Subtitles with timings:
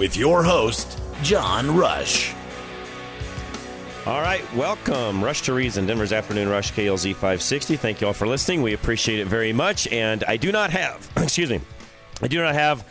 [0.00, 2.32] With your host, John Rush.
[4.06, 5.22] All right, welcome.
[5.22, 7.76] Rush to Reason, Denver's Afternoon Rush, KLZ 560.
[7.76, 8.62] Thank you all for listening.
[8.62, 9.86] We appreciate it very much.
[9.88, 11.60] And I do not have, excuse me,
[12.22, 12.82] I do not have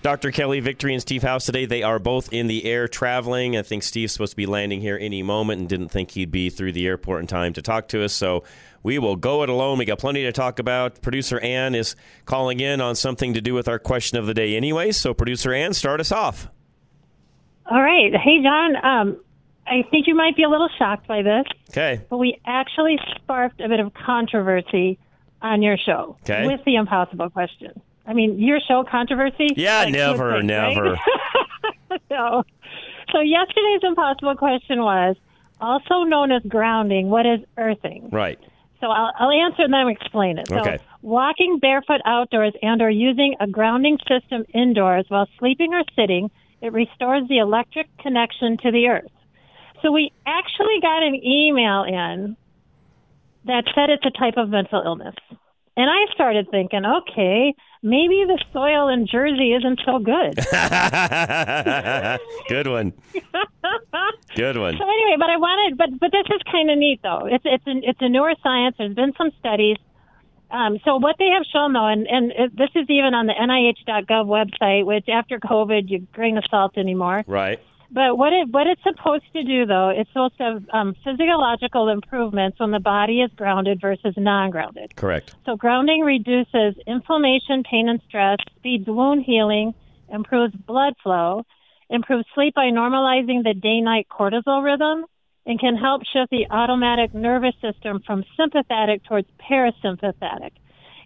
[0.00, 0.30] Dr.
[0.30, 1.66] Kelly Victory and Steve House today.
[1.66, 3.58] They are both in the air traveling.
[3.58, 6.48] I think Steve's supposed to be landing here any moment and didn't think he'd be
[6.48, 8.14] through the airport in time to talk to us.
[8.14, 8.42] So
[8.82, 9.76] we will go it alone.
[9.76, 11.02] We got plenty to talk about.
[11.02, 14.56] Producer Ann is calling in on something to do with our question of the day
[14.56, 14.92] anyway.
[14.92, 16.48] So, Producer Ann, start us off.
[17.66, 18.14] All right.
[18.14, 18.76] Hey, John.
[18.84, 19.16] Um,
[19.66, 21.44] I think you might be a little shocked by this.
[21.70, 22.02] Okay.
[22.10, 24.98] But we actually sparked a bit of controversy
[25.40, 26.46] on your show okay.
[26.46, 27.80] with the impossible question.
[28.06, 29.48] I mean, your show controversy?
[29.56, 30.98] Yeah, like, never, never.
[31.90, 32.00] Right?
[32.08, 32.44] so,
[33.12, 35.16] so yesterday's impossible question was
[35.60, 37.08] also known as grounding.
[37.08, 38.08] What is earthing?
[38.10, 38.38] Right.
[38.80, 40.48] So I'll, I'll answer and then explain it.
[40.48, 40.78] So okay.
[41.02, 46.30] walking barefoot outdoors and or using a grounding system indoors while sleeping or sitting,
[46.64, 49.10] it restores the electric connection to the earth.
[49.82, 52.38] So we actually got an email in
[53.44, 55.14] that said it's a type of mental illness.
[55.76, 57.52] And I started thinking, okay,
[57.82, 60.36] maybe the soil in Jersey isn't so good.
[62.48, 62.94] good one.
[64.34, 64.78] good one.
[64.78, 67.28] So anyway, but I wanted, but but this is kind of neat though.
[67.30, 68.76] It's it's an, it's a newer science.
[68.78, 69.76] There's been some studies.
[70.54, 74.26] Um, so what they have shown though, and and this is even on the NIH.gov
[74.26, 77.24] website, which after COVID you grain of salt anymore.
[77.26, 77.58] Right.
[77.90, 81.88] But what it what it's supposed to do though, it's supposed to have um, physiological
[81.88, 84.94] improvements when the body is grounded versus non-grounded.
[84.94, 85.34] Correct.
[85.44, 89.74] So grounding reduces inflammation, pain, and stress, speeds wound healing,
[90.08, 91.44] improves blood flow,
[91.90, 95.04] improves sleep by normalizing the day-night cortisol rhythm,
[95.46, 100.52] and can help shift the automatic nervous system from sympathetic towards parasympathetic.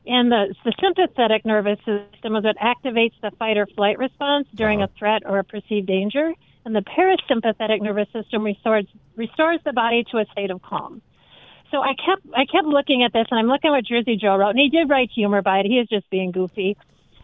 [0.06, 4.81] And the, the sympathetic nervous system is what activates the fight or flight response during
[4.82, 4.93] Uh-huh.
[4.94, 6.32] a threat or a perceived danger
[6.65, 11.00] and the parasympathetic nervous system restores restores the body to a state of calm.
[11.71, 14.37] So I kept I kept looking at this, and I'm looking at what Jersey Joe
[14.37, 15.66] wrote, and he did write humor by it.
[15.66, 16.77] He is just being goofy.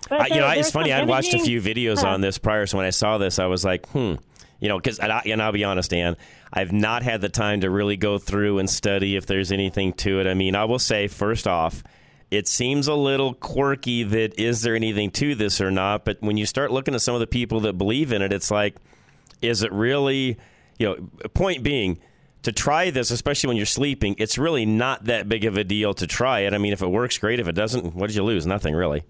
[0.08, 0.92] But I, you there- know, it's funny.
[0.92, 2.08] I watched a few videos Huh.
[2.08, 4.14] on this prior, so when I saw this, I was like, hmm.
[4.60, 6.16] You know, because and I'll be honest, Dan,
[6.56, 10.20] I've not had the time to really go through and study if there's anything to
[10.20, 10.28] it.
[10.28, 11.82] I mean, I will say first off,
[12.31, 16.04] it seems a little quirky that is there anything to this or not.
[16.04, 18.53] But when you start looking at some of the people that believe in it, it's
[18.53, 18.76] like,
[19.42, 20.38] is it really?
[20.78, 21.98] You know, point being.
[22.44, 25.94] To try this, especially when you're sleeping, it's really not that big of a deal
[25.94, 26.53] to try it.
[26.53, 27.41] I mean, if it works, great.
[27.41, 28.47] If it doesn't, what did you lose?
[28.47, 29.03] Nothing, really.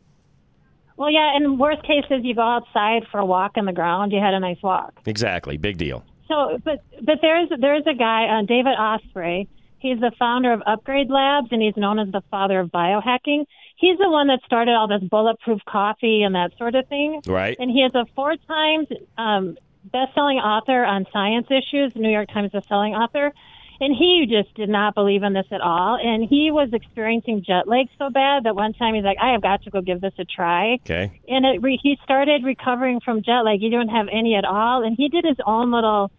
[0.97, 4.13] Well, yeah, and worst case is you go outside for a walk on the ground.
[4.13, 5.01] You had a nice walk.
[5.05, 5.57] Exactly.
[5.57, 6.05] Big deal.
[6.29, 9.49] So, but but there's there's a guy, uh, David Asprey.
[9.79, 13.45] He's the founder of Upgrade Labs, and he's known as the father of biohacking.
[13.77, 17.21] He's the one that started all this bulletproof coffee and that sort of thing.
[17.27, 17.55] Right.
[17.59, 19.59] And he is a four times um,
[19.93, 23.33] best-selling author on science issues, New York Times best-selling author.
[23.81, 25.99] And he just did not believe in this at all.
[26.01, 29.43] And he was experiencing jet lag so bad that one time he's like, I have
[29.43, 30.75] got to go give this a try.
[30.75, 31.21] Okay.
[31.29, 33.59] And it re- he started recovering from jet lag.
[33.59, 34.85] He didn't have any at all.
[34.85, 36.13] And he did his own little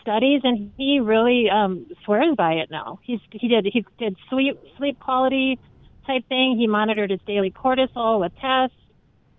[0.00, 2.98] studies and he really um, swears by it now.
[3.02, 5.58] He's, he did, he did sleep, sleep quality
[6.06, 6.56] type thing.
[6.58, 8.76] He monitored his daily cortisol with tests.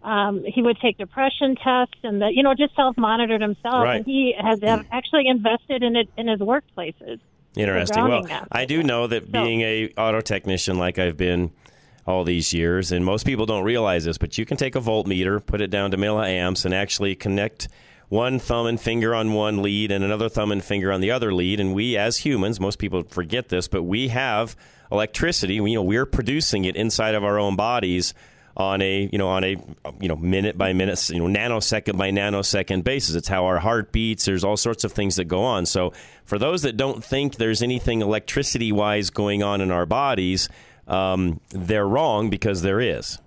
[0.03, 3.83] Um, he would take depression tests and the, you know, just self-monitored himself.
[3.83, 3.95] Right.
[3.97, 7.19] And he has uh, actually invested in it in his workplaces.
[7.57, 8.03] Interesting.
[8.03, 11.51] Well, I do know that being a auto technician like I've been
[12.05, 15.45] all these years, and most people don't realize this, but you can take a voltmeter,
[15.45, 17.67] put it down to milliamps, and actually connect
[18.09, 21.33] one thumb and finger on one lead and another thumb and finger on the other
[21.33, 21.59] lead.
[21.59, 24.55] And we, as humans, most people forget this, but we have
[24.91, 25.59] electricity.
[25.59, 28.13] We, you know, we're producing it inside of our own bodies
[28.57, 29.55] on a you know on a
[29.99, 33.91] you know minute by minute you know nanosecond by nanosecond basis it's how our heart
[33.91, 35.93] beats there's all sorts of things that go on so
[36.25, 40.49] for those that don't think there's anything electricity wise going on in our bodies
[40.87, 43.19] um, they're wrong because there is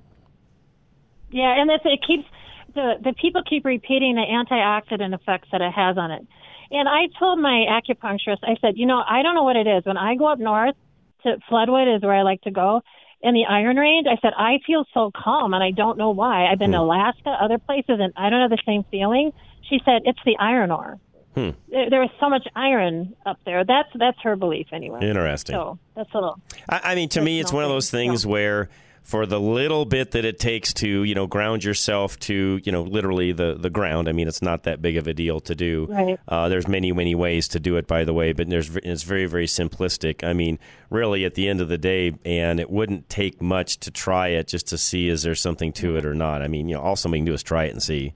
[1.30, 2.28] Yeah, and it keeps
[2.74, 6.26] the the people keep repeating the antioxidant effects that it has on it.
[6.72, 9.84] And I told my acupuncturist, I said, you know, I don't know what it is.
[9.84, 10.76] When I go up north
[11.24, 12.82] to Floodwood is where I like to go,
[13.22, 16.46] in the Iron Range, I said I feel so calm, and I don't know why.
[16.46, 19.32] I've been to Alaska, other places, and I don't have the same feeling.
[19.68, 20.98] She said it's the iron ore.
[21.34, 21.50] Hmm.
[21.68, 23.64] There, there is so much iron up there.
[23.64, 25.00] That's that's her belief anyway.
[25.02, 25.54] Interesting.
[25.54, 26.40] So that's a little.
[26.68, 28.68] I, I mean, to me, it's one of those things where,
[29.02, 32.82] for the little bit that it takes to, you know, ground yourself to, you know,
[32.82, 34.08] literally the the ground.
[34.08, 35.86] I mean, it's not that big of a deal to do.
[35.88, 36.18] Right.
[36.28, 39.26] Uh, there's many many ways to do it, by the way, but there's it's very
[39.26, 40.22] very simplistic.
[40.22, 40.58] I mean,
[40.90, 44.48] really, at the end of the day, and it wouldn't take much to try it
[44.48, 46.42] just to see is there something to it or not.
[46.42, 48.14] I mean, you know, all somebody can do is try it and see.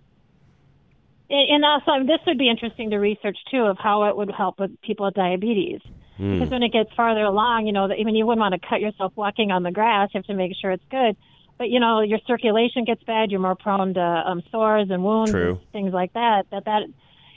[1.31, 4.59] And and also, this would be interesting to research too of how it would help
[4.61, 5.81] with people with diabetes.
[6.17, 6.35] Hmm.
[6.35, 8.81] Because when it gets farther along, you know, that even you wouldn't want to cut
[8.81, 10.11] yourself walking on the grass.
[10.15, 11.17] You have to make sure it's good.
[11.59, 13.31] But you know, your circulation gets bad.
[13.31, 15.51] You're more prone to um, sores and wounds, True.
[15.51, 16.47] and things like that.
[16.51, 16.83] That that,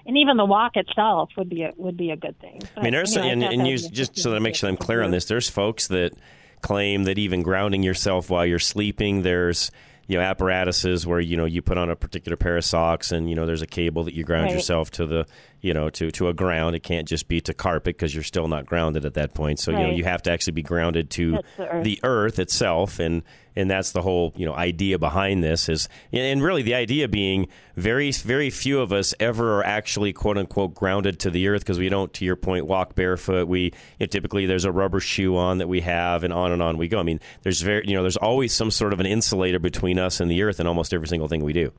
[0.06, 2.62] and even the walk itself would be a, would be a good thing.
[2.75, 4.77] I mean, there's anyway, and, thought and you, just so that I make sure I'm
[4.77, 5.25] clear on this.
[5.25, 6.13] There's folks that
[6.62, 9.69] claim that even grounding yourself while you're sleeping, there's
[10.07, 13.30] you know apparatuses where you know you put on a particular pair of socks and
[13.30, 14.53] you know there's a cable that you ground Right.
[14.53, 15.27] yourself to the
[15.62, 16.75] you know to to a ground.
[16.75, 19.59] It can't just be to carpet because you're still not grounded at that point.
[19.59, 21.83] So you know you have to actually be grounded to the earth.
[21.83, 23.24] the earth itself and
[23.57, 27.48] and that's the whole you know idea behind this is and really the idea being
[27.75, 31.80] very very few of us ever are actually quote unquote grounded to the earth because
[31.80, 33.71] we don't to your point walk barefoot we you
[34.01, 36.88] know, typically there's a rubber shoe on that we have and on and on we
[36.88, 39.98] go i mean there's very you know there's always some sort of an insulator between
[39.98, 41.71] us and the earth in almost every single thing we do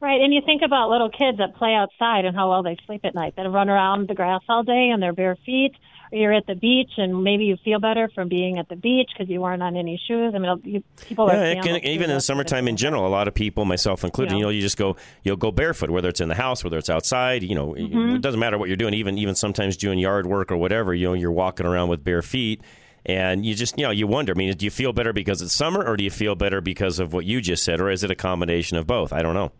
[0.00, 3.00] Right, and you think about little kids that play outside and how well they sleep
[3.04, 3.34] at night.
[3.36, 5.72] That run around the grass all day on their bare feet.
[6.12, 9.08] Or you're at the beach and maybe you feel better from being at the beach
[9.12, 10.32] because you weren't on any shoes.
[10.34, 13.08] I mean, you, people are Yeah, it can, even in the summertime in general, a
[13.08, 14.36] lot of people, myself included, Yeah.
[14.38, 16.90] you know, you just go, you'll go barefoot, whether it's in the house, whether it's
[16.90, 17.42] outside.
[17.42, 18.16] You know, Mhm.
[18.16, 18.92] it doesn't matter what you're doing.
[18.94, 22.22] Even even sometimes doing yard work or whatever, you know, you're walking around with bare
[22.22, 22.60] feet,
[23.06, 24.32] and you just, you know, you wonder.
[24.32, 26.98] I mean, do you feel better because it's summer, or do you feel better because
[27.00, 29.12] of what you just said, or is it a combination of both?
[29.12, 29.50] I don't know.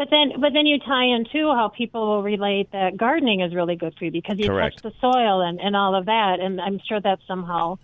[0.00, 3.54] But then, but then you tie in too how people will relate that gardening is
[3.54, 4.82] really good for you because you Correct.
[4.82, 7.76] touch the soil and, and all of that, and I'm sure that's somehow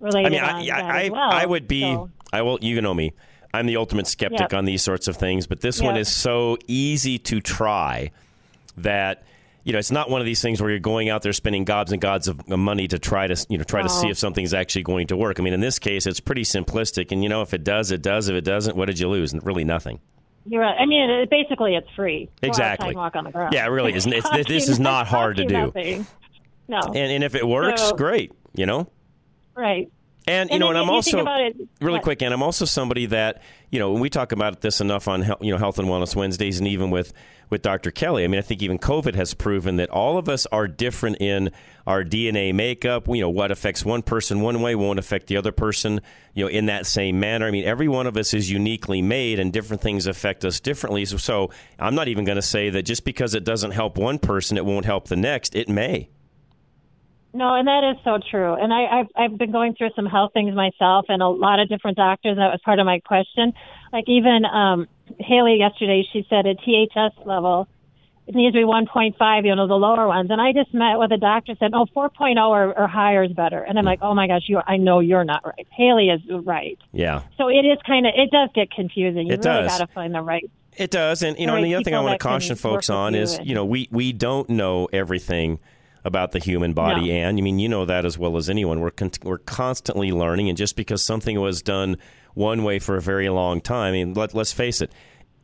[0.00, 0.36] related.
[0.36, 1.30] I mean, I, I, well.
[1.30, 3.12] I would be, So- I will, you know me.
[3.54, 4.54] I'm the ultimate skeptic Yep.
[4.54, 8.10] on these sorts of things, but this one is so easy to try
[8.78, 9.22] that
[9.62, 11.92] you know it's not one of these things where you're going out there spending gobs
[11.92, 14.82] and gobs of money to try to you know try to see if something's actually
[14.82, 15.38] going to work.
[15.38, 18.02] I mean, in this case, it's pretty simplistic, and you know if it does, it
[18.02, 18.28] does.
[18.28, 19.32] If it doesn't, what did you lose?
[19.34, 20.00] Really, nothing.
[20.48, 20.76] You're right.
[20.78, 22.28] I mean, it, basically, it's free.
[22.42, 22.94] Go Exactly.
[22.94, 23.52] walk on the ground.
[23.52, 24.12] Yeah, it really isn't.
[24.12, 25.54] It's, this, this is not hard to do.
[25.54, 26.06] nothing.
[26.68, 26.80] No.
[26.80, 28.32] And and if it works, So- great.
[28.54, 28.88] You know.
[29.54, 29.90] right.
[30.26, 32.02] And you And know, and I'm also it- really what?
[32.02, 35.22] quick, and I'm also somebody that you know when we talk about this enough on
[35.40, 37.12] you know Health and Wellness Wednesdays, and even with
[37.50, 37.90] with Dr.
[37.90, 38.24] Kelly.
[38.24, 41.50] I mean, I think even COVID has proven that all of us are different in
[41.86, 43.08] our DNA makeup.
[43.08, 46.00] You know, what affects one person one way won't affect the other person.
[46.34, 47.46] You know, in that same manner.
[47.46, 51.04] I mean, every one of us is uniquely made, and different things affect us differently.
[51.04, 54.18] So, so I'm not even going to say that just because it doesn't help one
[54.18, 55.56] person, it won't help the next.
[55.56, 56.10] It may.
[57.32, 58.54] No, and that is so true.
[58.54, 61.68] And I, I've I've been going through some health things myself, and a lot of
[61.68, 62.36] different doctors.
[62.36, 63.52] That was part of my question.
[63.92, 67.68] Like even um, Haley yesterday, she said a THS level
[68.26, 69.46] it needs to be 1.5.
[69.46, 70.30] You know, the lower ones.
[70.30, 73.62] And I just met with a doctor said, oh, 4.0 or, or higher is better.
[73.62, 75.66] And I'm like, oh my gosh, you I know you're not right.
[75.70, 76.78] Haley is right.
[76.92, 77.22] Yeah.
[77.38, 79.28] So it is kind of it does get confusing.
[79.28, 79.78] You It really does.
[79.78, 80.48] got to find the right.
[80.76, 82.88] It does, and you know, Right, and the other thing I want to caution folks
[82.90, 85.58] on you is, you know, we we don't know everything
[86.04, 87.14] about the human body, No.
[87.14, 88.78] and I mean, you know that as well as anyone.
[88.80, 91.96] We're con- we're constantly learning, and just because something was done
[92.38, 94.92] one way for a very long time, I mean, let, let's face it.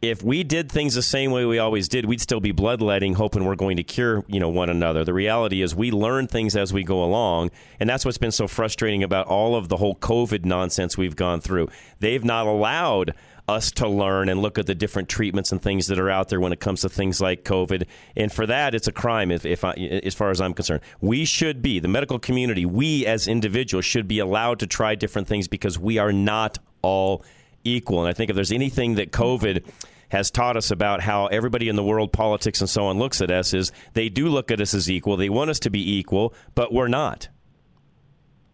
[0.00, 3.44] If we did things the same way we always did, we'd still be bloodletting, hoping
[3.44, 5.02] we're going to cure, you know, one another.
[5.02, 8.46] The reality is, we learn things as we go along, and that's what's been so
[8.46, 11.68] frustrating about all of the whole COVID nonsense we've gone through.
[12.00, 13.14] They've not allowed
[13.48, 16.40] us to learn and look at the different treatments and things that are out there
[16.40, 17.86] when it comes to things like COVID.
[18.16, 20.82] And for that, it's a crime, if, if I, as far as I'm concerned.
[21.00, 25.28] We should be, the medical community, we as individuals should be allowed to try different
[25.28, 27.24] things because we are not all
[27.64, 28.00] equal.
[28.00, 29.64] And I think if there's anything that COVID
[30.10, 33.30] has taught us about how everybody in the world, politics and so on, looks at
[33.30, 35.16] us is they do look at us as equal.
[35.16, 37.28] They want us to be equal, but we're not.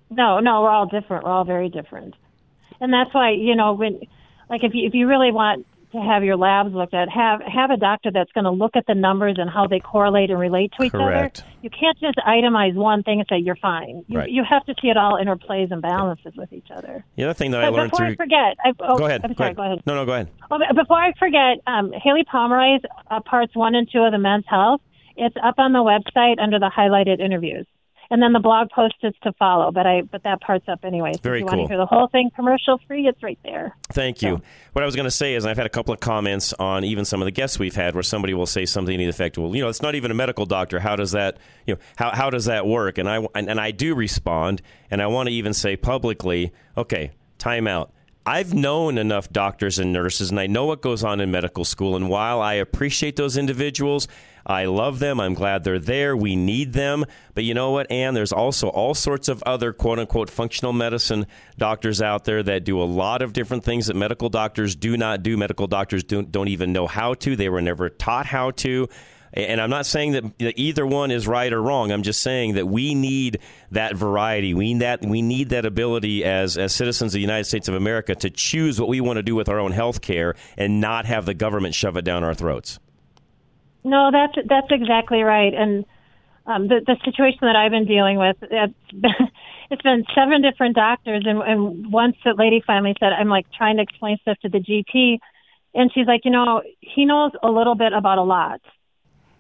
[0.09, 1.25] No, no, we're all different.
[1.25, 2.15] We're all very different.
[2.81, 4.01] and that's why you know when,
[4.49, 7.71] like if you if you really want to have your labs looked at, have have
[7.71, 10.73] a doctor that's going to look at the numbers and how they correlate and relate
[10.79, 11.41] to each Correct.
[11.41, 11.51] other.
[11.63, 14.05] You can't just itemize one thing and say you're fine.
[14.07, 14.31] You, Right.
[14.31, 17.05] you have to see it all interplays and balances with each other.
[17.17, 18.13] The other thing that I But learned before through.
[18.13, 19.21] I forget, I, oh, go ahead.
[19.25, 19.55] I'm sorry.
[19.55, 19.83] Go ahead.
[19.87, 20.29] No, no, go ahead.
[20.51, 24.45] Oh, before I forget, um, Haley Pomeroy's uh, parts one and two of the Men's
[24.49, 24.81] Health.
[25.17, 27.67] It's up on the website under the highlighted interviews,
[28.11, 29.71] and then the blog post is to follow.
[29.71, 31.13] But I but that part's up anyway.
[31.15, 31.59] So Very if you cool.
[31.59, 33.77] want to hear the whole thing commercial free, it's right there.
[33.93, 34.41] Thank you.
[34.73, 37.05] What I was going to say is, I've had a couple of comments on even
[37.05, 39.55] some of the guests we've had, where somebody will say something to the effect, "Well,
[39.55, 40.81] you know, it's not even a medical doctor.
[40.81, 43.71] How does that, you know, how how does that work?" And I and, and I
[43.71, 47.93] do respond, and I want to even say publicly, "Okay, time out."
[48.27, 51.97] I've known enough doctors and nurses, and I know what goes on in medical school.
[51.97, 54.09] And while I appreciate those individuals,
[54.47, 55.21] I love them.
[55.21, 56.17] I'm glad they're there.
[56.17, 57.05] We need them.
[57.35, 58.15] But you know what, Ann?
[58.15, 61.27] There's also all sorts of other quote unquote functional medicine
[61.59, 65.23] doctors out there that do a lot of different things that medical doctors do not
[65.23, 65.37] do.
[65.37, 68.89] Medical doctors don't, don't even know how to, they were never taught how to.
[69.33, 71.93] And I'm not saying that that either one is right or wrong.
[71.93, 73.39] I'm just saying that we need
[73.71, 74.55] that variety.
[74.55, 77.75] We need that we need that ability as as citizens of the United States of
[77.75, 81.07] America to choose what we want to do with our own health care and not
[81.07, 82.81] have the government shove it down our throats.
[83.85, 85.53] No, that's that's exactly right.
[85.55, 85.85] And
[86.47, 89.29] um, the the situation that I've been dealing with, it's been,
[89.71, 93.77] it's been seven different doctors, and, and once the lady finally said, "I'm like trying
[93.77, 95.19] to explain stuff to the GP,"
[95.75, 98.61] and she's like, "You know, he knows a little bit about a lot."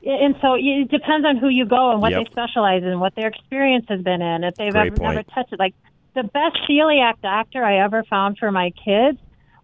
[0.02, 2.24] And so it depends on who you go and what Yep.
[2.24, 5.28] they specialize in, what their experience has been in, if they've Great ever never point.
[5.34, 5.58] touched it.
[5.58, 5.74] Like
[6.14, 9.18] the best celiac doctor I ever found for my kids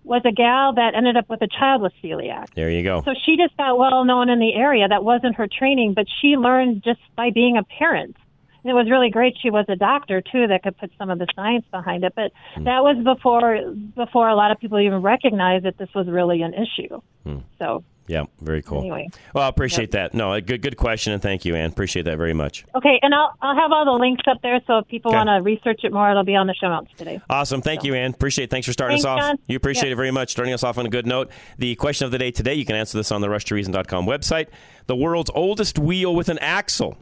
[0.06, 2.54] was a gal that ended up with a child with celiac.
[2.54, 3.02] There you go.
[3.04, 4.86] So she just got well known in the area.
[4.88, 8.16] That wasn't her training, but she learned just by being a parent.
[8.62, 9.36] And it was really great.
[9.40, 12.14] She was a doctor too that could put some of the science behind it.
[12.14, 12.64] But hmm.
[12.64, 13.60] that was before
[13.94, 17.00] before a lot of people even recognized that this was really an issue.
[17.24, 17.38] Hmm.
[17.58, 18.80] So Yeah, very cool.
[18.80, 19.08] Anyway.
[19.34, 20.14] Well, I appreciate that.
[20.14, 21.70] No, a good good question, and thank you, Ann.
[21.70, 22.64] Appreciate that very much.
[22.74, 24.60] okay, and I'll I'll have all the links up there.
[24.66, 25.16] So if people Okay.
[25.16, 27.20] want to research it more, it'll be on the show notes today.
[27.28, 27.62] Awesome.
[27.62, 28.12] Thank you, Ann.
[28.14, 28.50] Appreciate it.
[28.50, 29.18] Thanks for starting Thanks, us off.
[29.20, 29.38] John.
[29.48, 30.30] You appreciate it very much.
[30.30, 31.30] Starting us off on a good note.
[31.58, 34.46] The question of the day today, you can answer this on the rushtoreason.com website.
[34.86, 36.96] The world's oldest wheel with an axle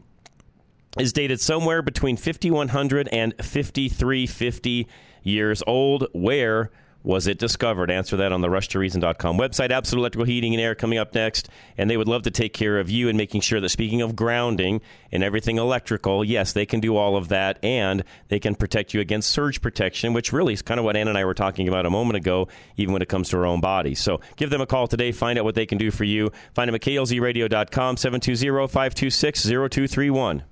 [0.97, 4.87] is dated somewhere between 5100 and 5350
[5.23, 6.07] years old.
[6.13, 6.71] Where
[7.05, 7.91] was it discovered?
[7.91, 9.69] Answer that on the rushtoreason.com website.
[9.69, 11.49] Absolute Electrical Heating and Air coming up next.
[11.77, 14.15] And they would love to take care of you and making sure that speaking of
[14.15, 14.81] grounding
[15.11, 18.99] and everything electrical, yes, they can do all of that and they can protect you
[18.99, 21.85] against surge protection, which really is kind of what Ann and I were talking about
[21.85, 22.47] a moment ago,
[22.77, 23.95] even when it comes to our own body.
[23.95, 25.11] So give them a call today.
[25.11, 26.31] Find out what they can do for you.
[26.53, 30.43] Find them at klzradio.com, 720 526 0231.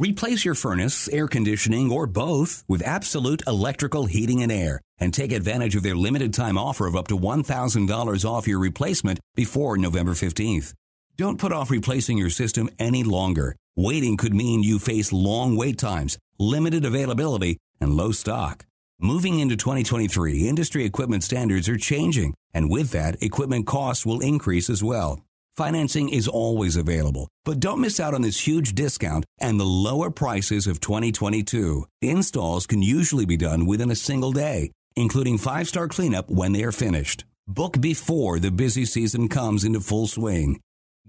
[0.00, 5.30] Replace your furnace, air conditioning, or both with Absolute Electrical Heating and Air and take
[5.30, 10.12] advantage of their limited time offer of up to $1,000 off your replacement before November
[10.12, 10.72] 15th.
[11.18, 13.54] Don't put off replacing your system any longer.
[13.76, 18.64] Waiting could mean you face long wait times, limited availability, and low stock.
[19.02, 24.70] Moving into 2023, industry equipment standards are changing, and with that, equipment costs will increase
[24.70, 25.20] as well.
[25.60, 30.10] Financing is always available, but don't miss out on this huge discount and the lower
[30.10, 31.84] prices of 2022.
[32.00, 36.64] Installs can usually be done within a single day, including five star cleanup when they
[36.64, 37.26] are finished.
[37.46, 40.60] Book before the busy season comes into full swing.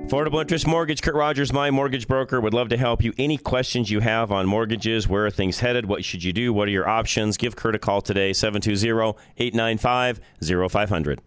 [0.07, 3.13] Affordable Interest Mortgage, Kurt Rogers, my mortgage broker, would love to help you.
[3.17, 6.67] Any questions you have on mortgages, where are things headed, what should you do, what
[6.67, 11.17] are your options, give Kurt a call today, 720-895-0500.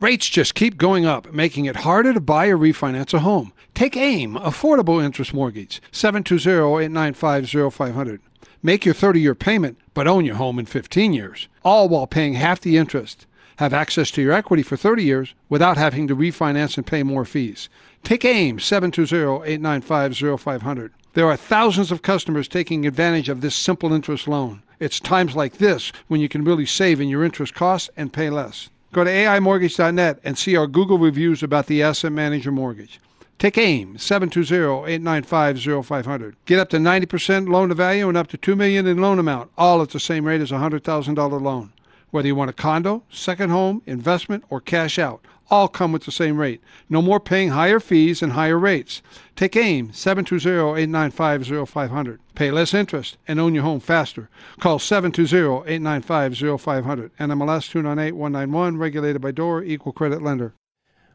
[0.00, 3.52] Rates just keep going up, making it harder to buy or refinance a home.
[3.74, 8.18] Take AIM, Affordable Interest Mortgage, 720-895-0500.
[8.64, 12.60] Make your 30-year payment, but own your home in 15 years, all while paying half
[12.60, 13.26] the interest.
[13.56, 17.24] Have access to your equity for 30 years without having to refinance and pay more
[17.24, 17.68] fees.
[18.04, 20.90] Take AIM, 720-895-0500.
[21.14, 24.62] There are thousands of customers taking advantage of this simple interest loan.
[24.78, 28.30] It's times like this when you can really save in your interest costs and pay
[28.30, 28.70] less.
[28.92, 33.00] Go to AIMortgage.net and see our Google reviews about the Asset Manager Mortgage.
[33.38, 36.34] Take AIM, 720-895-0500.
[36.46, 39.50] Get up to 90% loan to value and up to 2 million in loan amount,
[39.58, 41.72] all at the same rate as a $100,000 loan.
[42.10, 46.12] Whether you want a condo, second home, investment, or cash out, all come with the
[46.12, 46.62] same rate.
[46.88, 49.02] No more paying higher fees and higher rates.
[49.34, 52.18] Take AIM, 720-895-0500.
[52.34, 54.30] Pay less interest and own your home faster.
[54.60, 57.10] Call 720-895-0500.
[57.18, 60.54] NMLS 298191, regulated by DORA, equal credit lender.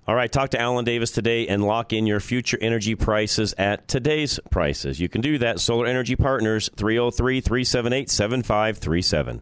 [0.08, 3.90] All right, talk to Alan Davis today and lock in your future energy prices at
[3.90, 5.02] today's prices.
[5.02, 5.60] You can do that.
[5.60, 9.42] Solar Energy Partners, 303 378 7537.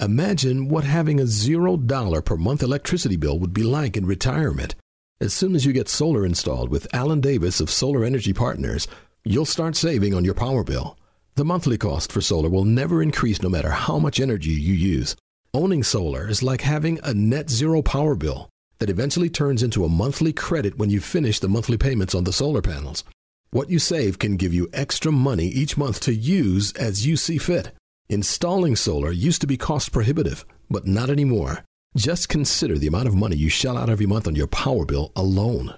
[0.00, 4.76] Imagine what having a $0 per month electricity bill would be like in retirement.
[5.20, 8.86] As soon as you get solar installed with Alan Davis of Solar Energy Partners,
[9.24, 10.96] you'll start saving on your power bill.
[11.34, 15.16] The monthly cost for solar will never increase no matter how much energy you use.
[15.52, 18.51] Owning solar is like having a net zero power bill
[18.82, 22.32] that eventually turns into a monthly credit when you finish the monthly payments on the
[22.32, 23.04] solar panels.
[23.52, 27.38] What you save can give you extra money each month to use as you see
[27.38, 27.70] fit.
[28.08, 31.62] Installing solar used to be cost prohibitive, but not anymore.
[31.94, 35.12] Just consider the amount of money you shell out every month on your power bill
[35.14, 35.76] alone.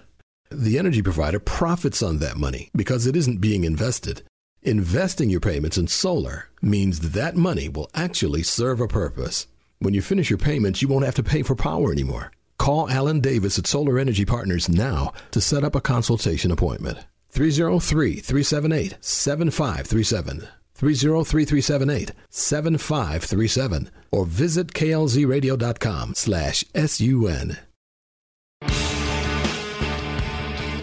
[0.50, 4.22] The energy provider profits on that money because it isn't being invested.
[4.62, 9.46] Investing your payments in solar means that money will actually serve a purpose.
[9.78, 12.30] When you finish your payments, you won't have to pay for power anymore.
[12.64, 16.96] Call Alan Davis at Solar Energy Partners now to set up a consultation appointment.
[17.28, 20.48] 303 378 7537.
[20.74, 23.90] 303 378 7537.
[24.10, 27.58] Or visit klzradio.com slash sun.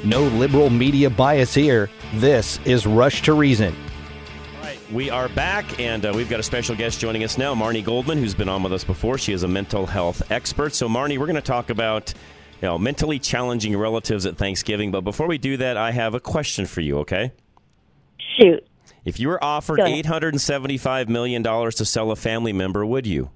[0.04, 1.90] No liberal media bias here.
[2.14, 3.76] This is Rush to Reason.
[4.91, 8.17] We are back, and uh, we've got a special guest joining us now, Marnie Goldman,
[8.17, 9.17] who's been on with us before.
[9.17, 10.74] She is a mental health expert.
[10.74, 12.13] So, Marnie, we're going to talk about
[12.62, 14.91] you know mentally challenging relatives at Thanksgiving.
[14.91, 17.00] But before we do that, I have a question for you.
[17.00, 17.31] Okay?
[18.38, 18.67] Shoot.
[19.05, 22.86] If you were offered eight hundred and seventy-five million dollars to sell a family member,
[22.86, 23.31] would you?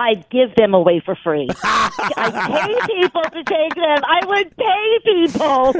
[0.00, 1.48] I'd give them away for free.
[1.64, 3.98] I'd pay people to take them.
[4.04, 5.72] I would pay people.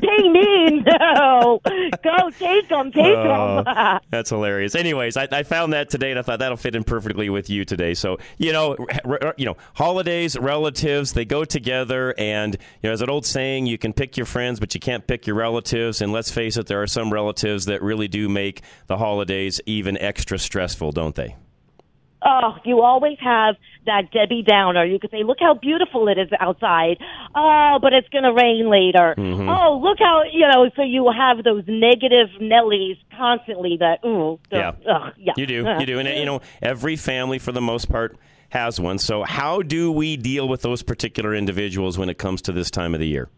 [0.00, 0.80] pay me?
[0.80, 1.60] No.
[2.02, 2.92] Go take them.
[2.92, 4.00] Take Oh, them.
[4.10, 4.74] that's hilarious.
[4.74, 7.64] Anyways, I, I found that today, and I thought that'll fit in perfectly with you
[7.64, 7.94] today.
[7.94, 12.88] So, you know, r- r- uh, you know, holidays, relatives, they go together, and you
[12.88, 15.36] know, as an old saying, you can pick your friends, but you can't pick your
[15.36, 16.00] relatives.
[16.00, 19.96] And let's face it, there are some relatives that really do make the holidays even
[19.98, 21.36] extra stressful, don't they?
[22.28, 23.54] Oh, you always have
[23.86, 24.84] that Debbie Downer.
[24.84, 26.96] You could say, "Look how beautiful it is outside."
[27.34, 29.14] Oh, but it's going to rain later.
[29.16, 29.48] Mhm.
[29.48, 30.68] Oh, look how you know.
[30.74, 33.76] So you have those negative Nellies constantly.
[33.78, 34.72] That ooh, the- Yeah.
[34.90, 38.16] ugh, yeah, You do, you do, and you know, every family for the most part
[38.50, 38.98] has one.
[38.98, 42.92] So, how do we deal with those particular individuals when it comes to this time
[42.94, 43.28] of the year?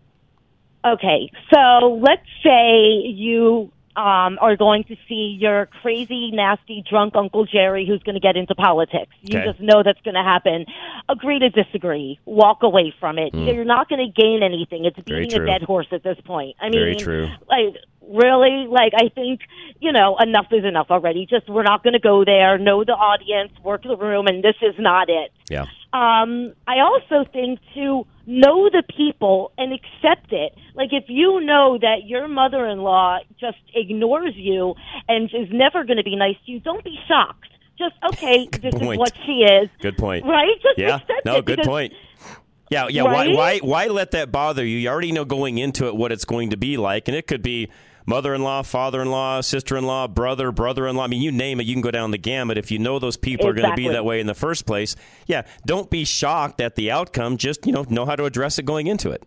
[0.84, 7.44] Okay, so let's say you um, are going to see your crazy, nasty, drunk Uncle
[7.46, 9.10] Jerry who's going to get into politics.
[9.22, 9.48] You Okay.
[9.48, 10.66] just know that's going to happen.
[11.08, 12.20] Agree to disagree.
[12.24, 13.32] Walk away from it.
[13.32, 13.52] Mm.
[13.52, 14.84] You're not going to gain anything.
[14.84, 16.54] It's beating a dead horse at this point.
[16.60, 17.28] I mean, Very true.
[17.48, 17.74] like
[18.08, 19.40] really like i think
[19.80, 22.92] you know enough is enough already just we're not going to go there know the
[22.92, 25.66] audience work the room and this is not it Yeah.
[25.92, 30.54] um, I also think to know the people and accept it.
[30.74, 34.74] Like if you know that your mother-in-law just ignores you
[35.08, 37.48] and is never going to be nice to you, don't be shocked.
[37.78, 39.70] Just okay, this is what she is.
[39.80, 40.26] Good point.
[40.26, 40.56] Right?
[40.62, 40.96] Just yeah.
[40.96, 41.92] accept No, it good because- point.
[42.70, 43.04] Yeah, yeah.
[43.04, 43.30] Right?
[43.34, 44.76] Why, why, why let that bother you?
[44.76, 47.40] You already know going into it what it's going to be like, and it could
[47.42, 47.70] be
[48.08, 51.04] mother-in-law, father-in-law, sister-in-law, brother, brother-in-law.
[51.04, 52.56] I mean, you name it, you can go down the gamut.
[52.56, 54.96] If you know those people are going to be that way in the first place,
[55.26, 57.36] yeah, don't be shocked at the outcome.
[57.36, 59.22] Just you know, know how to address it going into it.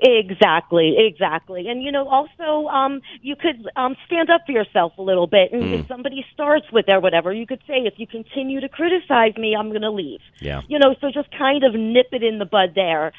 [0.00, 1.68] Exactly, exactly.
[1.68, 5.52] And you know, also, um, you could um, stand up for yourself a little bit.
[5.52, 5.80] And Mm.
[5.80, 9.54] if somebody starts with or whatever, you could say, if you continue to criticize me,
[9.54, 10.20] I'm going to leave.
[10.40, 10.62] Yeah.
[10.66, 13.12] You know, so just kind of nip it in the bud there.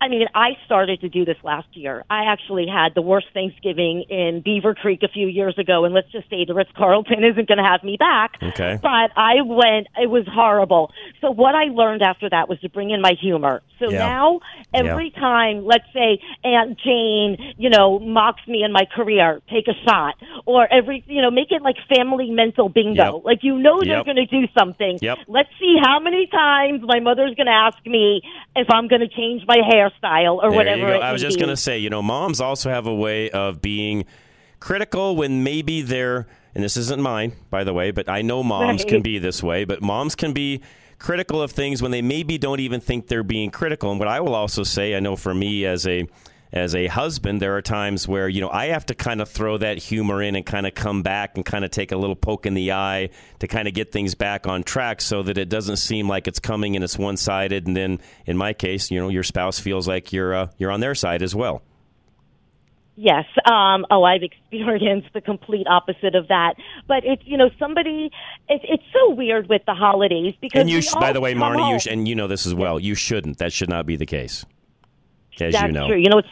[0.00, 2.04] I mean, I started to do this last year.
[2.08, 6.10] I actually had the worst Thanksgiving in Beaver Creek a few years ago, and let's
[6.12, 8.36] just say the Ritz Carlton isn't going to have me back.
[8.42, 8.78] Okay.
[8.80, 10.92] But I went, it was horrible.
[11.20, 13.60] So what I learned after that was to bring in my humor.
[13.80, 13.98] So Yeah.
[13.98, 14.40] now,
[14.72, 19.74] every time, let's say Aunt Jane, you know, mocks me in my career, take a
[19.88, 20.14] shot.
[20.46, 23.16] Or every, you know, make it like family mental bingo.
[23.16, 23.24] Yep.
[23.24, 24.04] Like you know they're Yep.
[24.06, 24.98] going to do something.
[25.02, 25.18] Yep.
[25.26, 28.22] Let's see how many times my mother's going to ask me
[28.56, 29.58] if I'm going to change my
[29.90, 30.96] hairstyle or There whatever.
[30.96, 34.04] I was just going to say, you know, moms also have a way of being
[34.60, 38.82] critical when maybe they're, and this isn't mine, by the way, but I know moms
[38.82, 38.88] Right.
[38.88, 40.60] can be this way, but moms can be
[40.98, 43.90] critical of things when they maybe don't even think they're being critical.
[43.90, 46.06] And what I will also say, I know for me as a
[46.52, 49.58] as a husband, there are times where you know I have to kind of throw
[49.58, 52.46] that humor in and kind of come back and kind of take a little poke
[52.46, 55.76] in the eye to kind of get things back on track, so that it doesn't
[55.76, 57.66] seem like it's coming and it's one sided.
[57.66, 60.80] And then in my case, you know, your spouse feels like you're uh, you're on
[60.80, 61.62] their side as well.
[63.00, 63.26] Yes.
[63.44, 66.54] Um, oh, I've experienced the complete opposite of that.
[66.88, 68.10] But it's you know somebody.
[68.48, 71.70] It's it's so weird with the holidays because And you, sh- by the way, Marnie,
[71.70, 72.80] you sh- and you know this as well.
[72.80, 73.38] You shouldn't.
[73.38, 74.44] That should not be the case.
[75.40, 75.88] As That's you know.
[75.88, 75.96] true.
[75.98, 76.28] You know, it's